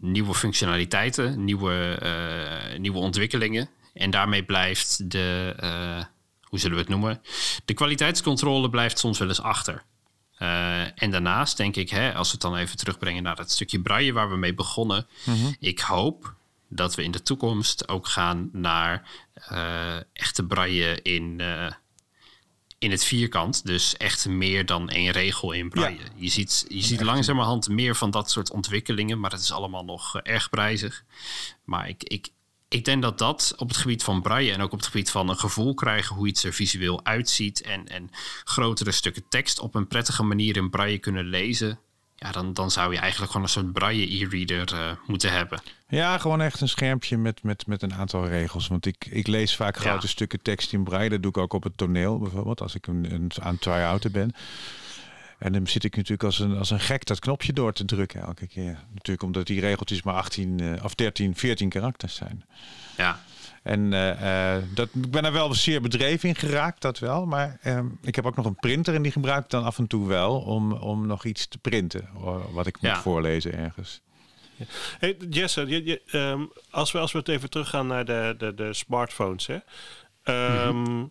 [0.00, 3.68] nieuwe functionaliteiten, nieuwe, eh, nieuwe ontwikkelingen.
[3.94, 6.04] En daarmee blijft de, eh,
[6.42, 7.22] hoe zullen we het noemen?
[7.64, 9.82] De kwaliteitscontrole blijft soms wel eens achter.
[10.34, 13.80] Eh, en daarnaast denk ik, hè, als we het dan even terugbrengen naar het stukje
[13.80, 15.06] braille waar we mee begonnen.
[15.58, 16.34] Ik hoop
[16.68, 19.08] dat we in de toekomst ook gaan naar
[20.12, 21.42] echte braille in,
[22.78, 23.66] in het vierkant.
[23.66, 26.02] Dus echt meer dan één regel in braille.
[26.14, 30.16] Je ziet, je ziet langzamerhand meer van dat soort ontwikkelingen, maar het is allemaal nog
[30.16, 31.04] eh, erg prijzig.
[31.64, 32.28] Maar ik, ik,
[32.68, 35.28] ik denk dat dat op het gebied van braille en ook op het gebied van
[35.28, 38.10] een gevoel krijgen hoe iets er visueel uitziet en, en
[38.44, 41.78] grotere stukken tekst op een prettige manier in braille kunnen lezen.
[42.20, 45.60] Ja, dan, dan zou je eigenlijk gewoon een soort braille e-reader eh, moeten hebben.
[45.88, 48.68] ja, gewoon echt een schermpje met, met, met een aantal regels.
[48.68, 49.80] Want ik, ik lees vaak Ja.
[49.90, 51.08] grote stukken tekst in braille.
[51.10, 54.32] Dat doe ik ook op het toneel bijvoorbeeld, als ik een, een, aan try-outen ben.
[55.38, 58.20] En dan zit ik natuurlijk als een, als een gek dat knopje door te drukken
[58.20, 58.78] elke keer.
[58.92, 62.44] Natuurlijk omdat die regeltjes maar 18 eh, of 13, 14 karakters zijn.
[62.96, 63.20] Ja,
[63.62, 67.26] En eh, eh, dat, ik ben er wel zeer bedreven in geraakt, dat wel.
[67.26, 69.86] Maar ehm, ik heb ook nog een printer en die gebruik ik dan af en
[69.86, 72.08] toe wel om, om nog iets te printen.
[72.50, 73.00] Wat ik moet Ja.
[73.00, 74.00] voorlezen ergens.
[74.98, 78.54] Hey, Jesse, je, je, ehm, als, we, als we het even teruggaan naar de, de,
[78.54, 79.46] de smartphones.
[79.46, 79.58] Hè?
[80.22, 81.04] Ehm,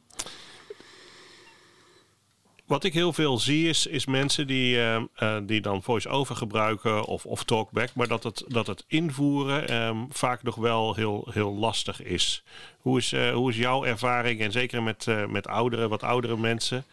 [2.67, 7.06] Wat ik heel veel zie is, is mensen die, ehm, eh, die dan voice-over gebruiken
[7.06, 11.53] of, of talkback, maar dat het, dat het invoeren ehm, vaak nog wel heel, heel
[11.53, 12.43] lastig is.
[12.80, 16.38] Hoe is, eh, hoe is jouw ervaring, en zeker met, eh, met oudere, wat oudere
[16.38, 16.86] mensen,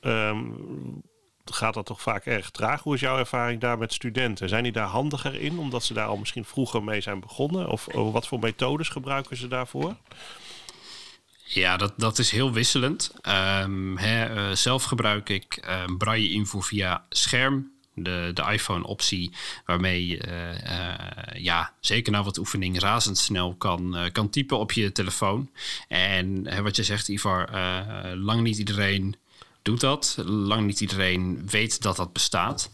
[0.00, 0.38] ehm,
[1.44, 2.82] gaat dat toch vaak erg traag?
[2.82, 4.48] Hoe is jouw ervaring daar met studenten?
[4.48, 7.68] Zijn die daar handiger in, omdat ze daar al misschien vroeger mee zijn begonnen?
[7.68, 9.96] Of, of wat voor methodes gebruiken ze daarvoor?
[11.52, 13.12] Ja, dat, dat is heel wisselend.
[13.22, 17.70] Eh, zelf gebruik ik eh, braille invoer via scherm.
[17.94, 19.32] De, de iPhone-optie,
[19.66, 25.50] waarmee eh, ja, zeker na wat oefening razendsnel kan, kan typen op je telefoon.
[25.88, 27.50] En wat je zegt, Ivar,
[28.16, 29.16] lang niet iedereen
[29.62, 30.16] doet dat.
[30.24, 32.70] Lang niet iedereen weet dat dat bestaat.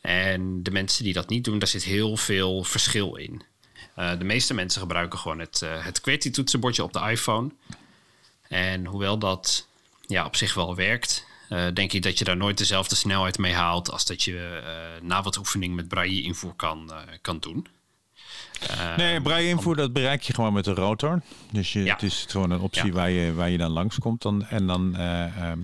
[0.00, 3.42] En de mensen die dat niet doen, daar zit heel veel verschil in.
[3.94, 7.50] De meeste mensen gebruiken gewoon het, eh het QWERTY-toetsenbordje op de iPhone.
[8.48, 9.66] En hoewel dat
[10.06, 13.52] ja, op zich wel werkt, eh, denk ik dat je daar nooit dezelfde snelheid mee
[13.54, 17.66] haalt als dat je eh, na wat oefening met braille invoer kan, eh, kan doen.
[18.96, 21.20] Nee, braille invoer, dat bereik je gewoon met de rotor.
[21.52, 21.92] Dus je, Ja.
[21.92, 22.92] het is gewoon een optie Ja.
[22.92, 24.22] waar, je, waar je dan langskomt.
[24.22, 25.58] Dan, en dan, ehm,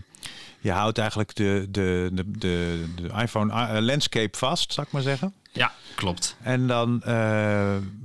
[0.61, 5.35] je houdt eigenlijk de, de, de, de, de iPhone landscape vast, zou ik maar zeggen.
[5.53, 6.37] Ja, klopt.
[6.43, 7.03] En dan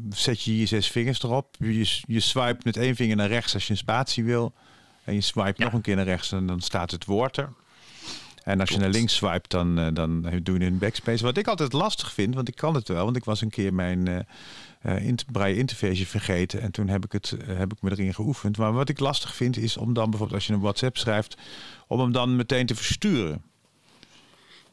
[0.09, 1.55] zet je je zes vingers erop.
[1.59, 4.53] Je, je swipe met één vinger naar rechts als je een spatie wil.
[5.07, 5.63] En je swipe Ja.
[5.63, 7.53] nog een keer naar rechts en dan staat het woord er.
[8.43, 11.23] En als je naar links swipe, dan, eh, dan doe je een backspace.
[11.23, 13.03] Wat ik altijd lastig vind, want ik kan het wel.
[13.03, 14.19] Want ik was een keer mijn eh
[14.81, 16.61] eh, int- braille interface vergeten.
[16.61, 18.57] En toen heb ik, het, heb ik me erin geoefend.
[18.57, 21.37] Maar wat ik lastig vind, is om dan bijvoorbeeld als je een WhatsApp schrijft...
[21.87, 23.41] om hem dan meteen te versturen.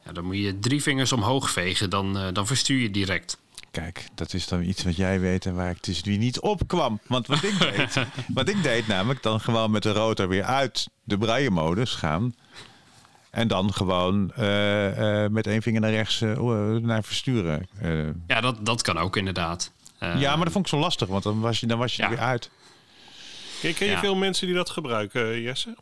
[0.05, 3.38] Ja, dan moet je drie vingers omhoog vegen, dan, dan verstuur je direct.
[3.74, 6.60] Kijk, dat is dan iets wat jij weet en waar ik dus nu niet op
[6.66, 7.00] kwam.
[7.06, 10.88] Want wat ik deed, wat ik deed namelijk dan gewoon met de rotor weer uit
[11.04, 12.34] de braille-modus gaan.
[13.30, 16.37] En dan gewoon eh, eh, met één vinger naar rechts eh,
[16.70, 17.68] naar versturen.
[17.80, 19.72] Eh, Ja, dat, dat kan ook inderdaad.
[19.98, 22.02] Eh, ja, maar dat vond ik zo lastig, want dan was je, dan was je
[22.02, 22.08] Ja.
[22.08, 22.50] er weer uit.
[23.60, 23.98] Ken, ken je Ja.
[24.00, 25.76] veel mensen die dat gebruiken, Jesse?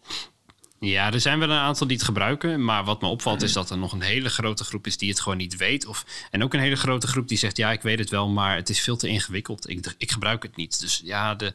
[0.84, 2.64] Ja, er zijn wel een aantal die het gebruiken.
[2.64, 5.20] Maar wat me opvalt is dat er nog een hele grote groep is die het
[5.20, 5.86] gewoon niet weet.
[5.86, 8.56] Of, en ook een hele grote groep die zegt: Ja, ik weet het wel, maar
[8.56, 9.68] het is veel te ingewikkeld.
[9.68, 10.80] Ik, ik gebruik het niet.
[10.80, 11.54] Dus ja, de,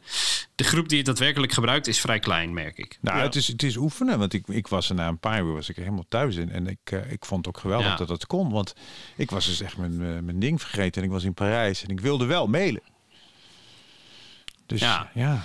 [0.54, 2.98] de groep die het daadwerkelijk gebruikt is vrij klein, merk ik.
[3.00, 3.22] Nou, Ja.
[3.22, 5.68] het, is, het is oefenen, want ik, ik was er na een paar uur was
[5.68, 6.50] ik er helemaal thuis in.
[6.50, 7.96] En ik, eh, ik vond het ook geweldig Ja.
[7.96, 8.50] dat dat kon.
[8.50, 8.74] Want
[9.16, 11.02] ik was dus echt mijn, eh, mijn ding vergeten.
[11.02, 12.82] En ik was in Parijs en ik wilde wel mailen.
[14.66, 15.42] Dus ja, Ja.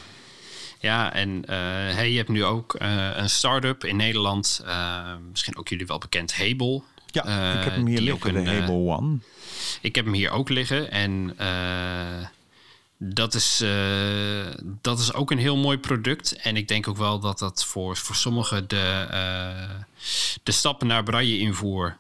[0.84, 1.14] Ja.
[1.14, 1.58] En eh,
[1.96, 4.62] hey, je hebt nu ook eh, een start-up in Nederland.
[4.66, 6.84] eh, misschien ook jullie wel bekend, Hebel.
[7.06, 7.22] Ja,
[7.58, 9.18] ik heb hem hier liggen, ook een, de Hable One.
[9.82, 11.36] Ik heb hem hier ook liggen en
[12.98, 13.64] dat, is,
[14.82, 16.36] dat is ook een heel mooi product.
[16.36, 19.08] En ik denk ook wel dat dat voor, voor sommigen de,
[20.44, 21.98] de stappen naar braille invoer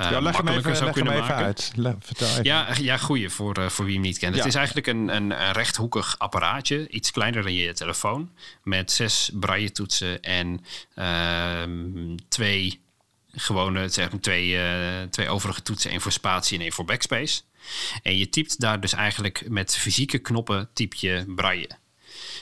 [0.00, 1.44] eh ja, leg hem even, zou leg hem kunnen even maken.
[1.44, 1.72] uit.
[1.74, 2.44] Le- vertel even.
[2.44, 4.36] Ja, ja goeie voor, eh, voor wie hem niet kent.
[4.36, 8.30] Het is eigenlijk een, een, een rechthoekig apparaatje, iets kleiner dan je telefoon,
[8.62, 12.80] met zes braille toetsen en ehm, twee
[13.32, 17.40] gewone, zeg maar twee, eh, twee overige toetsen, één voor spatie en één voor backspace.
[18.02, 21.68] En je typt daar dus eigenlijk met fysieke knoppen typ je braille.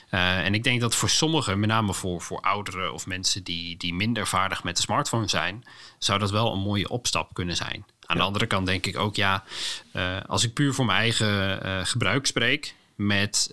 [0.08, 3.76] Eh, en ik denk dat voor sommigen, met name voor, voor ouderen of mensen die,
[3.76, 5.64] die minder vaardig met de smartphone zijn,
[5.98, 7.84] zou dat wel een mooie opstap kunnen zijn.
[8.06, 9.44] Aan de andere kant denk ik ook, ja,
[9.92, 13.50] eh, als ik puur voor mijn eigen eh, gebruik spreek, met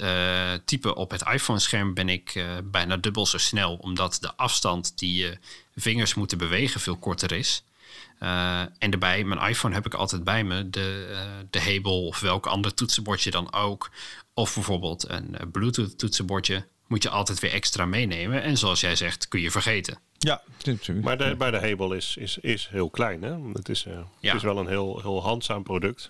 [0.65, 5.37] typen op het iPhone-scherm ben ik bijna dubbel zo snel, omdat de afstand die je
[5.75, 7.63] vingers moeten bewegen veel korter is.
[8.19, 11.17] En daarbij, mijn iPhone heb ik altijd bij me, de,
[11.49, 13.89] de Hebel of welk ander toetsenbordje dan ook.
[14.37, 18.41] Of bijvoorbeeld een eh, Bluetooth toetsenbordje moet je altijd weer extra meenemen.
[18.43, 19.99] En zoals jij zegt, kun je vergeten.
[20.17, 21.05] Ja, natuurlijk.
[21.05, 23.21] Maar de, bij de Hebel is, is, is heel klein.
[23.21, 23.35] Hè?
[23.53, 24.27] Het, is, eh, Ja.
[24.27, 26.09] het is wel een heel, heel handzaam product.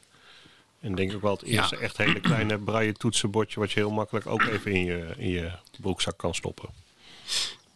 [0.79, 1.61] En denk ik wel het Ja.
[1.61, 3.59] eerste echt hele kleine braille toetsenbordje...
[3.59, 6.69] wat je heel makkelijk ook even in je, in je broekzak kan stoppen.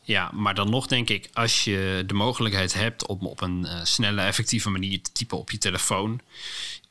[0.03, 3.83] Ja, maar dan nog denk ik, als je de mogelijkheid hebt om op een eh,
[3.83, 6.21] snelle, effectieve manier te typen op je telefoon.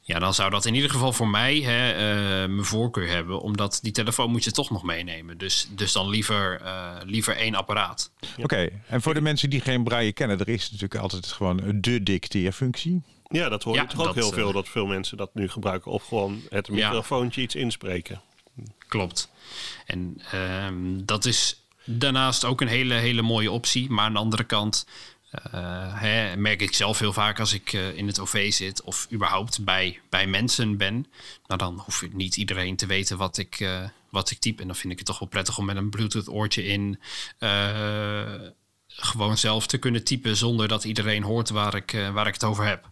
[0.08, 3.40] Ja, dan zou dat in ieder geval voor mij hè, eh, mijn voorkeur hebben.
[3.40, 5.38] Omdat die telefoon moet je toch nog meenemen.
[5.38, 8.10] Dus, dus dan liever, eh, liever één apparaat.
[8.42, 12.02] Oké, en voor de mensen die geen braille kennen, er is natuurlijk altijd gewoon de
[12.02, 13.02] dicteerfunctie.
[13.28, 14.48] Ja, dat hoor Ja, je toch ook dat, heel veel.
[14.48, 15.90] eh, Dat veel mensen dat nu gebruiken.
[15.92, 16.72] Of gewoon het Ja.
[16.74, 18.20] microfoontje iets inspreken.
[18.88, 19.30] Klopt.
[19.86, 23.90] En ehm, dat is daarnaast ook een hele, hele mooie optie.
[23.90, 24.86] Maar aan de andere kant,
[25.30, 29.06] eh, hè, merk ik zelf heel vaak als ik eh, in het OV zit of
[29.12, 31.06] überhaupt bij, bij mensen ben.
[31.46, 34.60] Nou, dan hoeft niet iedereen te weten wat ik, eh, wat ik type.
[34.60, 37.00] En dan vind ik het toch wel prettig om met een Bluetooth oortje in
[38.86, 42.66] gewoon zelf te kunnen typen zonder dat iedereen hoort waar ik, waar ik het over
[42.66, 42.90] heb.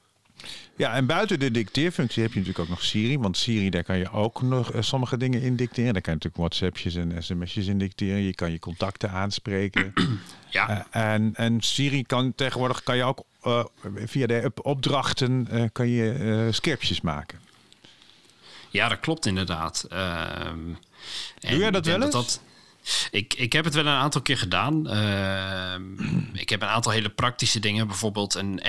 [0.76, 3.18] Ja, en buiten de dicteerfunctie heb je natuurlijk ook nog Siri.
[3.18, 5.92] Want Siri, daar kan je ook nog eh, sommige dingen in dicteren.
[5.92, 8.22] Daar kan je natuurlijk WhatsAppjes en sms'jes in dicteren.
[8.22, 9.92] Je kan je contacten aanspreken.
[10.50, 13.64] Ja, Eh, en, en Siri kan tegenwoordig kan je ook eh,
[14.04, 17.38] via de op- opdrachten eh, kan je scriptjes maken.
[18.70, 19.86] Ja, dat klopt inderdaad.
[19.88, 20.58] Ehm,
[21.40, 22.12] en jij dat wel eens?
[22.12, 22.40] dat
[23.10, 24.88] ik, ik heb het wel een aantal keer gedaan.
[24.88, 27.86] Ehm, ik heb een aantal hele praktische dingen.
[27.86, 28.60] Bijvoorbeeld een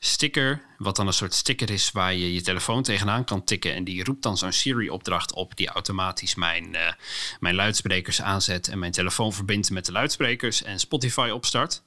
[0.00, 0.62] NFC-sticker.
[0.78, 3.74] Wat dan een soort sticker is waar je je telefoon tegenaan kan tikken.
[3.74, 5.56] En die roept dan zo'n Siri-opdracht op...
[5.56, 6.92] die automatisch mijn, eh,
[7.40, 8.68] mijn luidsprekers aanzet...
[8.68, 10.62] en mijn telefoon verbindt met de luidsprekers...
[10.62, 11.82] en Spotify opstart.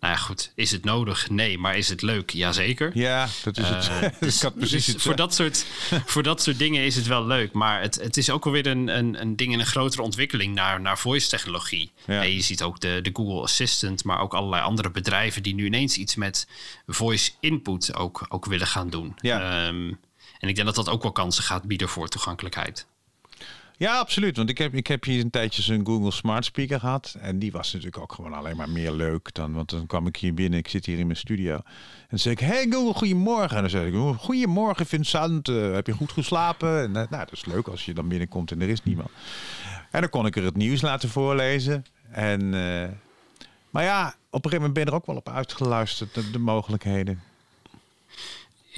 [0.00, 0.52] Nou ja, goed.
[0.54, 1.30] Is het nodig?
[1.30, 1.58] Nee.
[1.58, 2.30] Maar is het leuk?
[2.30, 2.90] Jazeker.
[2.94, 3.88] Ja, dat is het.
[3.88, 5.02] Eh, ik dus- had precies dus het.
[5.02, 5.66] voor, dat soort,
[6.04, 7.52] voor dat soort dingen is het wel leuk.
[7.52, 10.80] Maar het, het is ook alweer een, een, een ding in een grotere ontwikkeling naar,
[10.80, 11.92] naar voice-technologie.
[12.06, 12.22] Ja.
[12.22, 15.96] Je ziet ook de, de Google Assistant, maar ook allerlei andere bedrijven die nu ineens
[15.96, 16.48] iets met
[16.86, 19.14] voice input ook, ook willen gaan doen.
[19.20, 19.66] Ja.
[19.66, 19.92] Ehm,
[20.38, 22.86] en ik denk dat dat ook wel kansen gaat bieden voor toegankelijkheid.
[23.78, 24.36] Ja, absoluut.
[24.36, 27.16] Want ik heb, ik heb hier een tijdje zo'n Google Smart Speaker gehad.
[27.20, 29.52] En die was natuurlijk ook gewoon alleen maar meer leuk dan.
[29.52, 31.54] Want dan kwam ik hier binnen, ik zit hier in mijn studio.
[31.54, 31.62] En
[32.08, 33.56] dan zei ik: Hey Google, goedemorgen.
[33.56, 35.48] En dan zei ik: "Oh, Goedemorgen, Vincent.
[35.48, 36.78] Eh, heb je goed geslapen?
[36.78, 39.08] En, eh, nou, dat is leuk als je dan binnenkomt en er is niemand.
[39.90, 41.84] En dan kon ik er het nieuws laten voorlezen.
[42.10, 42.88] En, eh,
[43.70, 46.38] maar ja, op een gegeven moment ben je er ook wel op uitgeluisterd, de, de
[46.38, 47.22] mogelijkheden.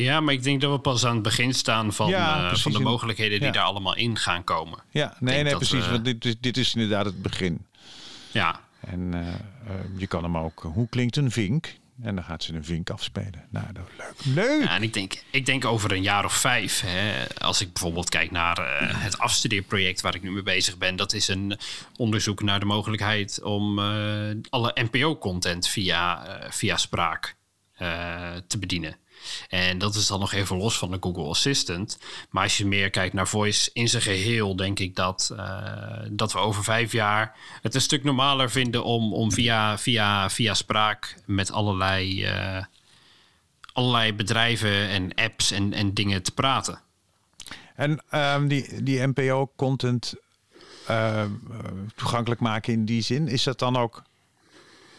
[0.05, 2.73] Ja, maar ik denk dat we pas aan het begin staan van, Ja, eh, van
[2.73, 3.53] de mogelijkheden die ja.
[3.53, 4.79] daar allemaal in gaan komen.
[4.91, 5.85] Ja, nee, nee, precies.
[5.85, 7.67] we- Want dit, is- dit is inderdaad het begin.
[8.31, 9.35] Ja, En eh, eh,
[9.97, 11.75] je kan hem ook, hoe klinkt een vink?
[12.03, 13.45] En dan gaat ze een vink afspelen.
[13.51, 14.35] Nou, dat leuk.
[14.35, 14.63] Leuk!
[14.63, 18.09] Ja, en ik denk, ik denk over een jaar of vijf, hè, als ik bijvoorbeeld
[18.09, 18.57] kijk naar
[18.97, 21.59] het afstudeerproject waar ik nu mee bezig ben, dat is een
[21.97, 23.79] onderzoek naar de mogelijkheid om
[24.51, 27.37] alle NPO-content via, via spraak
[28.47, 28.97] te bedienen.
[29.49, 31.99] En dat is dan nog even los van de Google Assistant.
[32.31, 35.57] Maar als je meer kijkt naar voice in zijn geheel, denk ik dat, eh,
[36.11, 40.55] dat we over vijf jaar het een stuk normaler vinden om, om via, via, via
[40.55, 42.25] spraak met allerlei.
[42.25, 42.65] eh,
[43.79, 46.81] allerlei bedrijven en apps en, en dingen te praten.
[47.75, 50.15] En ehm, die, die NPO-content
[50.87, 51.25] eh,
[51.97, 54.03] toegankelijk maken in die zin, is dat dan ook,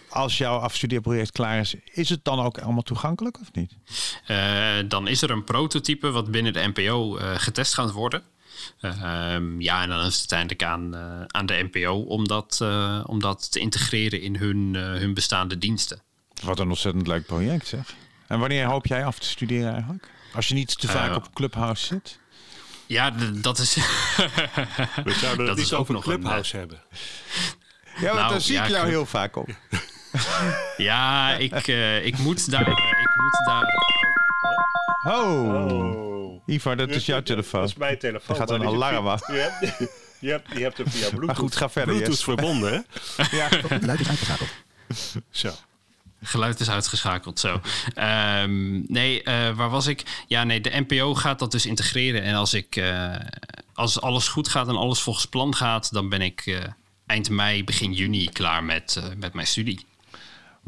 [0.10, 3.76] als jouw afstudeerproject klaar is, is het dan ook allemaal toegankelijk of niet?
[4.26, 8.24] Eh, dan is er een prototype wat binnen de NPO eh, getest gaat worden.
[8.80, 12.60] Eh, ehm, ja, en dan is het uiteindelijk aan, eh, aan de NPO om dat,
[12.62, 16.02] eh, om dat te integreren in hun, eh, hun bestaande diensten.
[16.44, 17.96] Wat een ontzettend leuk project zeg.
[18.28, 20.08] En wanneer hoop jij af te studeren eigenlijk?
[20.34, 22.20] Als je niet te vaak op Clubhouse zit?
[22.86, 23.76] Ja, dat is.
[23.76, 26.82] We zouden Dat het is ook over een, Clubhouse hebben.
[27.96, 29.50] Ja, want nou, daar zie ja, ik jou heel vaak op.
[30.78, 32.68] ja, ik, eh, ik moet daar.
[32.68, 33.66] eh, ik moet daar
[35.04, 36.42] Oh, Oh.
[36.46, 37.62] Ivar, dat is jouw telefoon.
[37.62, 38.36] Dat is mijn telefoon.
[38.36, 39.28] Er gaat een alarm af.
[39.32, 42.74] Je hebt, je hebt, je hebt hem via Bluetooth, Maar goed, ga verder, Bluetooth verbonden,
[42.74, 42.80] hè?
[43.38, 43.48] Ja.
[43.68, 44.50] Het luid is uitgeschakeld.
[45.30, 45.52] Zo.
[46.24, 47.62] Geluid is uitgeschakeld, zo.
[47.94, 50.04] Ehm, nee, eh, waar was ik?
[50.28, 52.22] Ja, nee, de NPO gaat dat dus integreren.
[52.24, 53.16] En als, ik, eh,
[53.74, 55.94] als alles goed gaat en alles volgens plan gaat...
[55.94, 56.58] dan ben ik eh,
[57.06, 59.86] eind mei, begin juni klaar met, met mijn studie.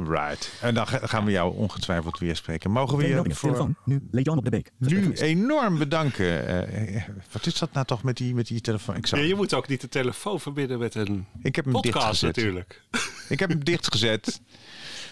[0.08, 0.52] Right.
[0.62, 2.72] En dan ga- gaan we jou ongetwijfeld weer spreken.
[2.72, 3.76] Mogen we je voor Telefoon.
[3.86, 4.08] Nu.
[4.12, 4.72] Leon op de Beek.
[4.78, 6.48] nu enorm bedanken.
[6.72, 8.96] Eh, wat is dat nou toch met die, met die telefoon?
[8.96, 11.74] Ik, Ja, zou, je moet ook niet de telefoon verbinden met een ik heb hem
[11.74, 12.82] podcast natuurlijk.
[13.30, 14.42] Ik heb hem dichtgezet.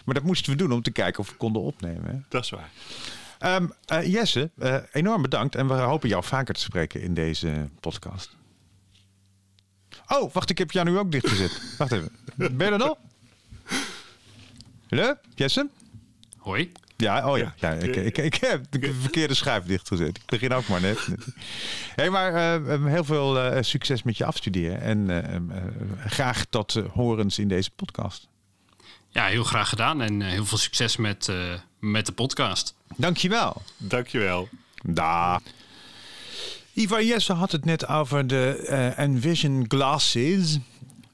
[0.06, 2.06] Maar dat moesten we doen om te kijken of we konden opnemen.
[2.12, 2.18] hè.
[2.30, 2.70] Dat is waar.
[3.40, 5.56] Ehm, eh, Jesse, eh, enorm bedankt.
[5.56, 8.38] En we hopen jou vaker te spreken in deze podcast.
[10.08, 11.62] Oh, wacht, ik heb jou nu ook dichtgezet.
[11.78, 12.12] Wacht even.
[12.36, 12.98] Ben je er nog?
[14.90, 15.70] Hallo, Jesse?
[16.38, 16.72] Hoi.
[16.98, 17.54] Ja, oh ja.
[17.58, 20.18] ja ik, ik, ik heb de verkeerde schuif dichtgezet.
[20.18, 21.08] Ik begin ook maar net.
[21.96, 24.82] Hey, maar eh, heel veel eh, succes met je afstuderen.
[24.82, 25.42] En eh, eh,
[26.06, 28.28] graag tot eh, horens in deze podcast.
[29.10, 30.02] Ja, heel graag gedaan.
[30.02, 32.76] En eh, heel veel succes met, eh, met de podcast.
[32.96, 33.62] Dankjewel.
[33.78, 34.50] Dankjewel.
[34.84, 35.42] Da.
[36.74, 40.58] Ivar Jesse had het net over de eh, Envision Glasses.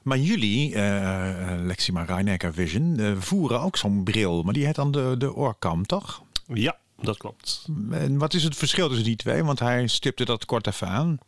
[0.06, 4.42] Maar jullie, eh eh, Lexima Reinecker Vision, eh, voeren ook zo'n bril.
[4.42, 6.22] Maar die heet dan de, de oorkam, toch?
[6.54, 7.68] Ja, dat klopt.
[7.90, 9.44] En wat is het verschil tussen die twee?
[9.44, 11.18] Want hij stipte dat kort even aan.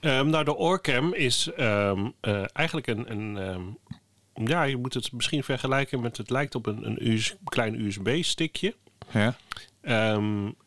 [0.00, 5.12] Ehm, nou, de Oorcam is ehm, eh, eigenlijk een, een, ehm, ja, je moet het
[5.12, 6.16] misschien vergelijken met...
[6.16, 8.74] Het lijkt op een, een US klein USB-stickje.
[9.12, 9.36] Ja.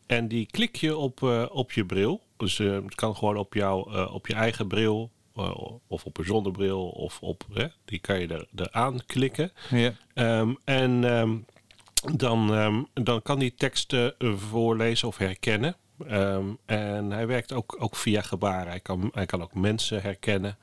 [0.06, 2.20] En die klik je op, op je bril.
[2.36, 5.10] Dus het kan gewoon op, jou, op je eigen bril...
[5.36, 5.54] eh,
[5.86, 6.88] of op een zonnebril.
[6.88, 9.52] Of op, hè, die kan je er, eraan klikken.
[9.70, 9.92] ja.
[10.14, 11.36] Ehm, en ehm,
[12.16, 15.76] dan, ehm, dan kan die teksten eh, voorlezen of herkennen.
[16.66, 18.68] En hij werkt ook, ook via gebaren.
[18.68, 20.56] Hij kan, hij kan ook mensen herkennen.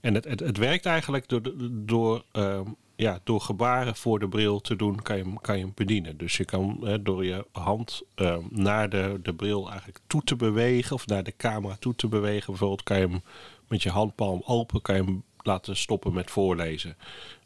[0.00, 2.24] En het, het, het werkt eigenlijk door, door,
[3.02, 6.16] ja, door gebaren voor de bril te doen, kan je hem, kan je hem bedienen.
[6.16, 10.36] Dus je kan eh, door je hand ehm, naar de, de bril eigenlijk toe te
[10.36, 12.46] bewegen, of naar de camera toe te bewegen.
[12.46, 13.22] Bijvoorbeeld kan je hem
[13.68, 16.96] met je handpalm open, kan je hem laten stoppen met voorlezen.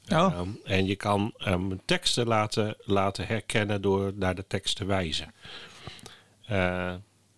[0.08, 0.32] Oh.
[0.32, 5.34] Ehm, en je kan ehm, teksten laten, laten herkennen door naar de tekst te wijzen.
[6.46, 6.94] Eh,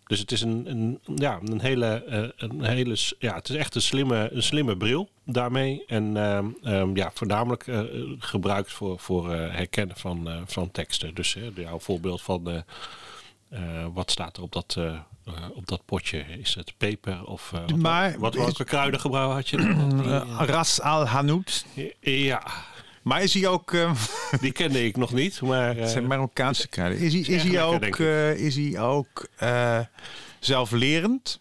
[0.07, 3.75] dus het is een, een, ja, een hele, eh, een hele, ja, het is echt
[3.75, 5.85] een slimme, een slimme bril daarmee.
[5.87, 7.81] En ehm, ehm, ja, voornamelijk eh,
[8.18, 11.14] gebruikt voor, voor eh, herkennen van, eh, van teksten.
[11.14, 12.64] Dus jouw voorbeeld van
[13.93, 14.76] wat staat er op dat,
[15.55, 16.18] op dat potje?
[16.18, 18.76] Is het peper of wat, Maar wat, welke
[19.16, 19.57] had je?
[20.39, 21.64] Ras Al Hanout.
[22.01, 22.43] ja,
[23.03, 23.72] Maar is hij ook...
[23.72, 23.93] eh,
[24.41, 25.76] die kende ik nog niet, maar...
[25.76, 27.01] het zijn Marokkaanse kruiden.
[27.01, 27.99] Is hij, is hij ook,
[28.39, 29.29] is hij ook
[30.41, 31.41] zelflerend?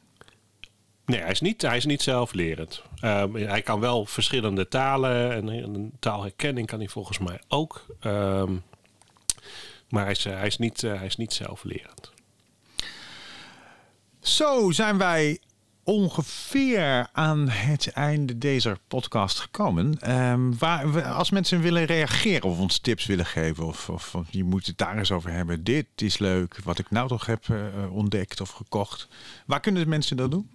[1.05, 2.83] Nee, hij is niet, hij is niet zelflerend.
[2.99, 7.85] Ehm, hij kan wel verschillende talen en, en taalherkenning kan hij volgens mij ook.
[7.99, 8.53] Ehm,
[9.89, 12.11] maar hij is, eh, hij is, niet, eh, hij is niet zelflerend.
[14.19, 15.39] Zo zijn wij
[15.83, 19.99] ongeveer aan het einde deze podcast gekomen.
[19.99, 23.65] Ehm, waar, als mensen willen reageren of ons tips willen geven...
[23.65, 25.63] of, of, of je moet het daar eens over hebben.
[25.63, 27.57] Dit is leuk, wat ik nou toch heb eh,
[27.91, 29.07] ontdekt of gekocht.
[29.45, 30.49] Waar kunnen mensen dat doen?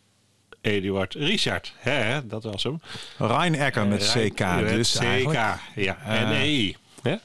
[0.60, 1.72] Eduard, Richard.
[1.76, 2.80] Hè, dat was hem.
[3.18, 5.58] Rijn Ecker met CK met dus CK, eigenlijk.
[5.74, 5.98] ja.
[6.04, 6.72] En E.
[7.04, 7.16] Hè?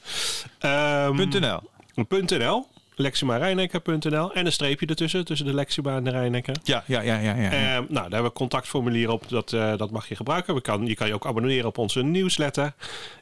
[0.58, 1.60] Ehm, .nl.
[2.08, 2.66] .nl.
[2.94, 6.56] Leximarijnecker.nl en een streepje ertussen, tussen de Lexima en de Rijnecker.
[6.62, 7.34] Ja, ja, ja, ja.
[7.34, 7.50] ja.
[7.50, 9.28] Ehm, nou, daar hebben we een contactformulier op.
[9.28, 10.54] Dat, eh, dat mag je gebruiken.
[10.54, 12.74] We kan, je kan je ook abonneren op onze nieuwsletter.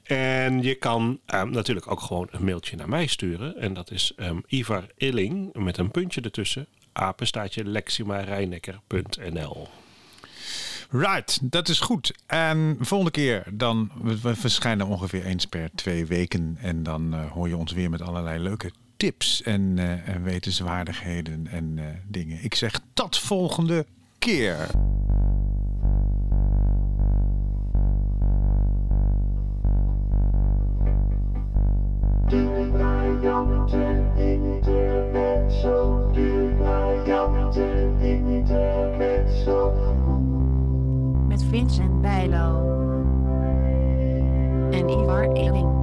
[0.03, 3.57] En je kan ehm, natuurlijk ook gewoon een mailtje naar mij sturen.
[3.57, 4.15] En dat is
[4.47, 6.67] Ivar Illing met een puntje ertussen.
[6.93, 9.69] Apenstaatje leximarijnecker.nl
[10.91, 12.13] Right, dat is goed.
[12.27, 16.57] En volgende keer dan, we, verschijnen ongeveer eens per twee weken.
[16.61, 21.47] En dan eh, hoor je ons weer met allerlei leuke tips en, eh, en wetenswaardigheden
[21.47, 22.45] en eh, dingen.
[22.45, 23.87] Ik zeg tot volgende
[24.19, 24.57] keer.
[41.51, 42.47] Vincent Bijlo.
[44.71, 45.79] En Ivar Eling.